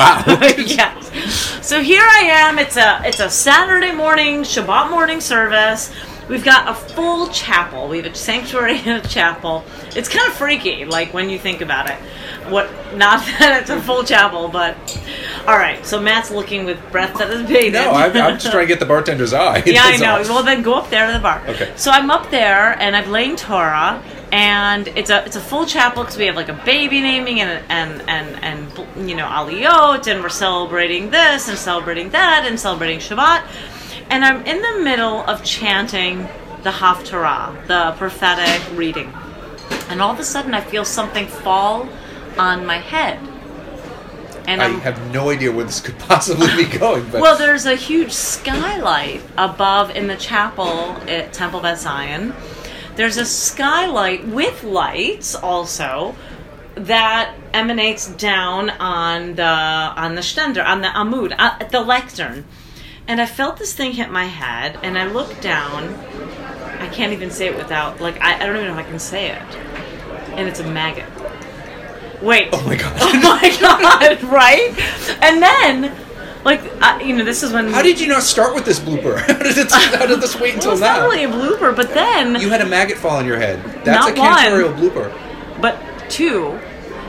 Wow. 0.00 0.22
yes. 0.56 1.66
So 1.66 1.82
here 1.82 2.02
I 2.02 2.20
am. 2.32 2.58
It's 2.58 2.78
a 2.78 3.02
it's 3.04 3.20
a 3.20 3.28
Saturday 3.28 3.92
morning 3.92 4.42
Shabbat 4.42 4.88
morning 4.90 5.20
service. 5.20 5.92
We've 6.28 6.44
got 6.44 6.68
a 6.68 6.74
full 6.74 7.28
chapel. 7.28 7.88
We 7.88 7.98
have 7.98 8.06
a 8.06 8.14
sanctuary 8.14 8.78
and 8.78 9.04
a 9.04 9.08
chapel. 9.08 9.64
It's 9.96 10.08
kind 10.08 10.26
of 10.28 10.34
freaky, 10.34 10.84
like 10.84 11.12
when 11.12 11.28
you 11.28 11.38
think 11.38 11.60
about 11.60 11.90
it. 11.90 11.96
What? 12.48 12.70
Not 12.94 13.20
that 13.38 13.60
it's 13.60 13.70
a 13.70 13.82
full 13.82 14.04
chapel, 14.04 14.48
but 14.48 14.76
all 15.46 15.58
right. 15.58 15.84
So 15.84 16.00
Matt's 16.00 16.30
looking 16.30 16.64
with 16.64 16.78
breath 16.90 17.18
that 17.18 17.30
is 17.30 17.46
bated. 17.48 17.74
No, 17.74 17.90
I'm, 17.90 18.16
I'm 18.16 18.38
just 18.38 18.50
trying 18.50 18.66
to 18.66 18.68
get 18.68 18.80
the 18.80 18.86
bartender's 18.86 19.32
eye. 19.32 19.62
Yeah, 19.66 19.82
I 19.82 19.96
know. 19.96 20.18
all. 20.18 20.22
Well, 20.22 20.42
then 20.42 20.62
go 20.62 20.74
up 20.74 20.88
there 20.88 21.06
to 21.08 21.12
the 21.12 21.18
bar. 21.18 21.42
Okay. 21.48 21.72
So 21.76 21.90
I'm 21.90 22.10
up 22.10 22.30
there 22.30 22.78
and 22.80 22.96
I'm 22.96 23.10
leyning 23.10 23.36
Torah, 23.36 24.02
and 24.32 24.88
it's 24.88 25.10
a 25.10 25.24
it's 25.24 25.36
a 25.36 25.40
full 25.40 25.66
chapel 25.66 26.04
because 26.04 26.16
we 26.16 26.26
have 26.26 26.36
like 26.36 26.48
a 26.48 26.62
baby 26.64 27.00
naming 27.00 27.40
and 27.40 27.64
and 27.68 28.02
and 28.08 28.44
and 28.44 29.08
you 29.08 29.16
know 29.16 29.26
aliyot, 29.26 30.06
and 30.06 30.22
we're 30.22 30.28
celebrating 30.28 31.10
this 31.10 31.48
and 31.48 31.58
celebrating 31.58 32.10
that 32.10 32.44
and 32.46 32.58
celebrating 32.58 32.98
Shabbat, 33.00 33.44
and 34.08 34.24
I'm 34.24 34.44
in 34.46 34.62
the 34.62 34.84
middle 34.84 35.20
of 35.22 35.42
chanting 35.42 36.28
the 36.62 36.70
Haftarah, 36.70 37.66
the 37.66 37.92
prophetic 37.96 38.62
reading, 38.76 39.12
and 39.88 40.00
all 40.00 40.12
of 40.12 40.20
a 40.20 40.24
sudden 40.24 40.54
I 40.54 40.60
feel 40.60 40.84
something 40.84 41.26
fall 41.26 41.88
on 42.38 42.64
my 42.64 42.78
head, 42.78 43.18
and 44.46 44.62
I 44.62 44.66
I'm 44.66 44.80
have 44.80 45.12
no 45.12 45.30
idea 45.30 45.50
where 45.50 45.64
this 45.64 45.80
could 45.80 45.98
possibly 45.98 46.54
be 46.54 46.66
going. 46.78 47.08
But 47.10 47.20
well, 47.20 47.36
there's 47.36 47.66
a 47.66 47.74
huge 47.74 48.12
skylight 48.12 49.22
above 49.36 49.90
in 49.90 50.06
the 50.06 50.16
chapel 50.16 50.92
at 51.08 51.32
Temple 51.32 51.60
Beth 51.60 51.80
Zion. 51.80 52.32
There's 52.96 53.16
a 53.16 53.24
skylight 53.24 54.26
with 54.26 54.62
lights 54.64 55.34
also 55.34 56.14
that 56.74 57.34
emanates 57.52 58.08
down 58.08 58.70
on 58.70 59.34
the 59.34 59.44
on 59.44 60.14
the 60.14 60.20
stender 60.20 60.64
on 60.64 60.80
the 60.80 60.88
amud 60.88 61.34
uh, 61.38 61.64
the 61.68 61.80
lectern, 61.80 62.44
and 63.06 63.20
I 63.20 63.26
felt 63.26 63.56
this 63.56 63.74
thing 63.74 63.92
hit 63.92 64.10
my 64.10 64.24
head, 64.24 64.78
and 64.82 64.98
I 64.98 65.06
looked 65.06 65.40
down. 65.42 65.94
I 66.78 66.88
can't 66.88 67.12
even 67.12 67.30
say 67.30 67.46
it 67.46 67.56
without 67.56 68.00
like 68.00 68.20
I, 68.20 68.36
I 68.36 68.46
don't 68.46 68.56
even 68.56 68.68
know 68.68 68.78
if 68.78 68.86
I 68.86 68.88
can 68.88 68.98
say 68.98 69.30
it, 69.30 69.42
and 70.32 70.48
it's 70.48 70.60
a 70.60 70.68
maggot. 70.68 71.08
Wait. 72.22 72.50
oh 72.52 72.62
my 72.66 72.76
god, 72.76 72.96
Oh 73.00 73.18
my 73.22 73.56
god, 73.60 74.22
right? 74.30 74.74
And 75.22 75.42
then, 75.42 75.96
like, 76.44 76.60
uh, 76.80 76.98
you 77.04 77.16
know, 77.16 77.24
this 77.24 77.42
is 77.42 77.52
when. 77.52 77.68
how 77.68 77.82
did 77.82 78.00
you 78.00 78.06
not 78.08 78.22
start 78.22 78.54
with 78.54 78.64
this 78.64 78.80
blooper? 78.80 79.18
How 79.26 79.38
did, 79.42 79.58
it, 79.58 79.70
how 79.70 80.06
did 80.06 80.20
this 80.20 80.34
wait 80.34 80.54
Well, 80.54 80.54
until 80.56 80.72
it's 80.72 80.80
now? 80.80 80.96
not 81.00 81.02
really 81.10 81.24
a 81.24 81.28
blooper, 81.28 81.74
but 81.74 81.92
then. 81.94 82.40
you 82.40 82.48
had 82.48 82.60
a 82.60 82.66
maggot 82.66 82.96
fall 82.98 83.16
on 83.18 83.26
your 83.26 83.38
head. 83.38 83.62
That's 83.84 84.06
a 84.06 84.20
one. 84.20 84.38
cantorial 84.38 84.74
blooper. 84.76 85.60
but 85.60 85.78
two. 86.08 86.58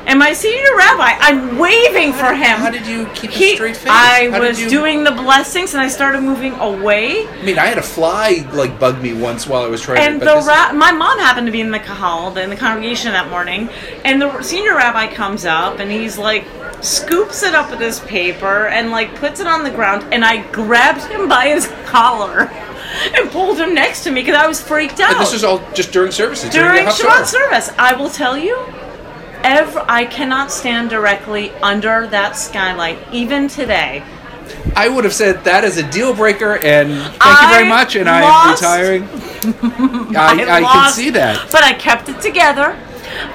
And 0.08 0.18
my 0.20 0.34
senior 0.34 0.76
rabbi, 0.76 1.16
I'm 1.20 1.58
waving 1.58 2.14
for 2.14 2.34
him. 2.34 2.58
How 2.60 2.70
did 2.72 2.86
you 2.88 3.06
keep 3.14 3.32
He- 3.32 3.52
a 3.54 3.56
straight 3.56 3.78
face? 3.78 3.92
I 3.92 4.30
How 4.32 4.40
was 4.42 4.60
you- 4.60 4.70
doing 4.70 5.04
the 5.04 5.12
blessings 5.12 5.74
and 5.74 5.82
I 5.82 5.88
started 5.88 6.22
moving 6.22 6.54
away. 6.56 7.28
I 7.28 7.44
mean, 7.44 7.60
I 7.60 7.68
had 7.68 7.78
a 7.78 7.82
fly 7.84 8.46
like 8.52 8.80
bug 8.80 9.02
me 9.02 9.14
once 9.14 9.48
while 9.48 9.64
I 9.64 9.68
was 9.68 9.82
trying. 9.82 10.00
And 10.00 10.20
to, 10.20 10.26
the 10.26 10.36
ra- 10.48 10.74
my 10.74 10.92
mom 10.92 11.20
happened 11.20 11.46
to 11.48 11.52
be 11.52 11.62
in 11.62 11.72
the 11.72 11.80
kahal, 11.80 12.36
in 12.38 12.50
the 12.50 12.56
congregation 12.56 13.12
that 13.12 13.30
morning, 13.30 13.70
and 14.04 14.22
the 14.22 14.42
senior 14.42 14.76
rabbi 14.76 15.08
comes 15.08 15.46
up 15.46 15.80
and 15.80 15.92
he's 15.92 16.18
like 16.18 16.46
scoops 16.82 17.44
it 17.44 17.54
up 17.54 17.70
with 17.70 17.80
his 17.80 18.00
paper 18.02 18.66
and 18.68 18.90
like 18.90 19.16
puts 19.16 19.40
it 19.40 19.46
on 19.48 19.64
the 19.64 19.70
ground, 19.70 20.04
and 20.12 20.26
I 20.26 20.38
grabbed 20.52 21.04
him 21.12 21.30
by 21.30 21.50
his 21.50 21.68
collar 21.86 22.50
and 23.16 23.30
pulled 23.30 23.60
him 23.60 23.74
next 23.76 24.04
to 24.04 24.12
me 24.12 24.22
because 24.22 24.36
I 24.36 24.48
was 24.48 24.60
freaked 24.60 25.00
out. 25.00 25.12
And 25.12 25.22
this 25.22 25.32
was 25.34 25.44
all 25.44 25.62
just 25.74 25.92
during 25.92 26.12
services 26.12 26.50
during 26.50 26.86
the 26.86 26.92
Shabbat 26.92 27.26
service. 27.28 27.70
I 27.78 27.94
will 27.94 28.10
tell 28.10 28.36
you, 28.38 28.58
ever 29.44 29.84
I 29.88 30.06
cannot 30.06 30.52
stand 30.52 30.90
directly 30.90 31.52
under 31.62 32.08
that 32.08 32.36
skylight, 32.38 32.98
even 33.12 33.48
today. 33.48 34.04
I 34.76 34.88
would 34.90 35.04
have 35.04 35.14
said 35.14 35.44
that 35.46 35.64
is 35.64 35.78
a 35.78 35.90
deal 35.92 36.14
breaker, 36.14 36.58
and 36.64 36.92
thank 37.22 37.42
you 37.42 37.48
very 37.50 37.68
much, 37.68 37.96
and 37.96 38.06
lost- 38.06 38.64
I'm 38.64 38.80
retiring. 38.82 39.04
I, 40.16 40.34
I, 40.34 40.36
can 40.46 40.64
lost, 40.64 40.96
see 40.96 41.10
that. 41.12 41.50
But 41.52 41.64
I 41.64 41.74
kept 41.74 42.10
it 42.10 42.22
together. 42.22 42.78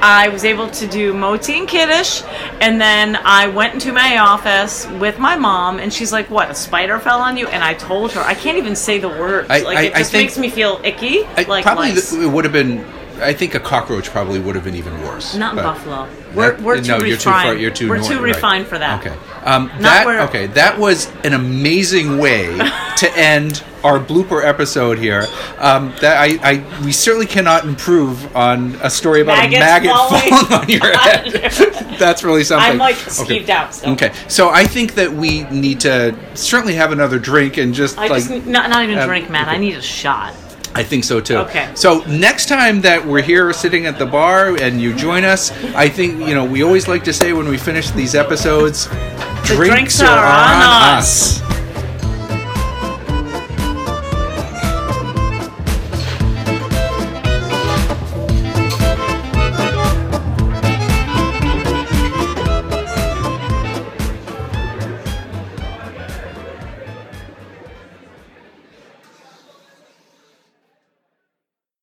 I 0.00 0.28
was 0.30 0.44
able 0.44 0.70
to 0.70 0.86
do 0.86 1.12
motzi 1.12 1.58
and 1.58 1.68
kiddush, 1.68 2.22
and 2.60 2.80
then 2.80 3.16
I 3.16 3.46
went 3.48 3.74
into 3.74 3.92
my 3.92 4.18
office 4.18 4.86
with 4.98 5.18
my 5.18 5.36
mom, 5.36 5.78
and 5.78 5.92
she's 5.92 6.12
like, 6.12 6.30
"What? 6.30 6.50
A 6.50 6.54
spider 6.54 6.98
fell 6.98 7.20
on 7.20 7.36
you?" 7.36 7.46
And 7.48 7.62
I 7.62 7.74
told 7.74 8.12
her 8.12 8.20
I 8.20 8.34
can't 8.34 8.56
even 8.56 8.74
say 8.74 8.98
the 8.98 9.08
words. 9.08 9.48
I- 9.50 9.60
like 9.60 9.78
I- 9.78 9.82
it 9.82 9.94
I 9.94 9.98
just 9.98 10.12
think- 10.12 10.24
makes 10.24 10.38
me 10.38 10.48
feel 10.48 10.80
icky. 10.84 11.24
I, 11.36 11.42
like 11.42 11.64
probably 11.64 11.92
th- 11.92 12.12
it 12.12 12.26
would 12.26 12.44
have 12.44 12.52
been. 12.52 12.84
I 13.20 13.32
think 13.32 13.54
a 13.54 13.60
cockroach 13.60 14.10
probably 14.10 14.38
would 14.40 14.54
have 14.54 14.64
been 14.64 14.74
even 14.74 15.00
worse. 15.02 15.34
Not 15.34 15.56
in 15.56 15.62
Buffalo. 15.64 16.08
We're, 16.34 16.60
we're 16.60 16.80
too 16.80 16.88
no, 16.88 16.98
refined. 16.98 17.08
you're 17.08 17.16
too 17.16 17.30
far. 17.30 17.54
You're 17.54 17.70
too. 17.70 17.88
We're 17.88 18.02
too 18.02 18.16
right. 18.16 18.34
refined 18.34 18.66
for 18.66 18.78
that. 18.78 19.00
Okay. 19.04 19.16
Um, 19.44 19.70
that 19.80 20.04
where- 20.04 20.20
okay. 20.22 20.46
That 20.48 20.78
was 20.78 21.10
an 21.24 21.32
amazing 21.32 22.18
way 22.18 22.56
to 22.98 23.12
end 23.16 23.64
our 23.84 23.98
blooper 24.00 24.44
episode 24.44 24.98
here. 24.98 25.26
Um, 25.58 25.94
that 26.00 26.16
I, 26.18 26.38
I 26.42 26.84
we 26.84 26.92
certainly 26.92 27.26
cannot 27.26 27.64
improve 27.64 28.34
on 28.36 28.74
a 28.82 28.90
story 28.90 29.20
about 29.20 29.38
Maggots 29.38 29.56
a 29.56 29.60
maggot 29.60 29.90
falling 29.92 30.30
falling 30.30 30.52
on 30.52 30.68
your 30.68 30.98
head. 30.98 31.98
That's 31.98 32.22
really 32.24 32.44
something. 32.44 32.70
I'm 32.72 32.78
like 32.78 32.96
Okay. 32.96 33.40
skeeved 33.40 33.48
out 33.48 33.74
still. 33.74 33.92
Okay, 33.92 34.12
so 34.28 34.50
I 34.50 34.64
think 34.64 34.94
that 34.94 35.12
we 35.12 35.44
need 35.44 35.80
to 35.80 36.18
certainly 36.34 36.74
have 36.74 36.92
another 36.92 37.18
drink 37.18 37.56
and 37.56 37.72
just 37.72 37.96
I 37.98 38.08
like 38.08 38.24
just 38.24 38.46
not 38.46 38.68
not 38.68 38.82
even 38.84 38.98
um, 38.98 39.08
drink, 39.08 39.30
Matt. 39.30 39.48
I 39.48 39.56
need 39.56 39.76
a 39.76 39.82
shot. 39.82 40.34
I 40.76 40.82
think 40.82 41.04
so 41.04 41.22
too. 41.22 41.38
Okay. 41.38 41.70
So 41.74 42.00
next 42.04 42.50
time 42.50 42.82
that 42.82 43.02
we're 43.02 43.22
here 43.22 43.50
sitting 43.54 43.86
at 43.86 43.98
the 43.98 44.04
bar 44.04 44.60
and 44.60 44.78
you 44.78 44.94
join 44.94 45.24
us, 45.24 45.50
I 45.74 45.88
think 45.88 46.20
you 46.28 46.34
know 46.34 46.44
we 46.44 46.62
always 46.62 46.86
like 46.86 47.02
to 47.04 47.14
say 47.14 47.32
when 47.32 47.48
we 47.48 47.56
finish 47.56 47.90
these 47.92 48.14
episodes, 48.14 48.86
The 48.86 49.54
drinks 49.56 50.02
are 50.02 50.18
on 50.18 50.98
us. 50.98 51.45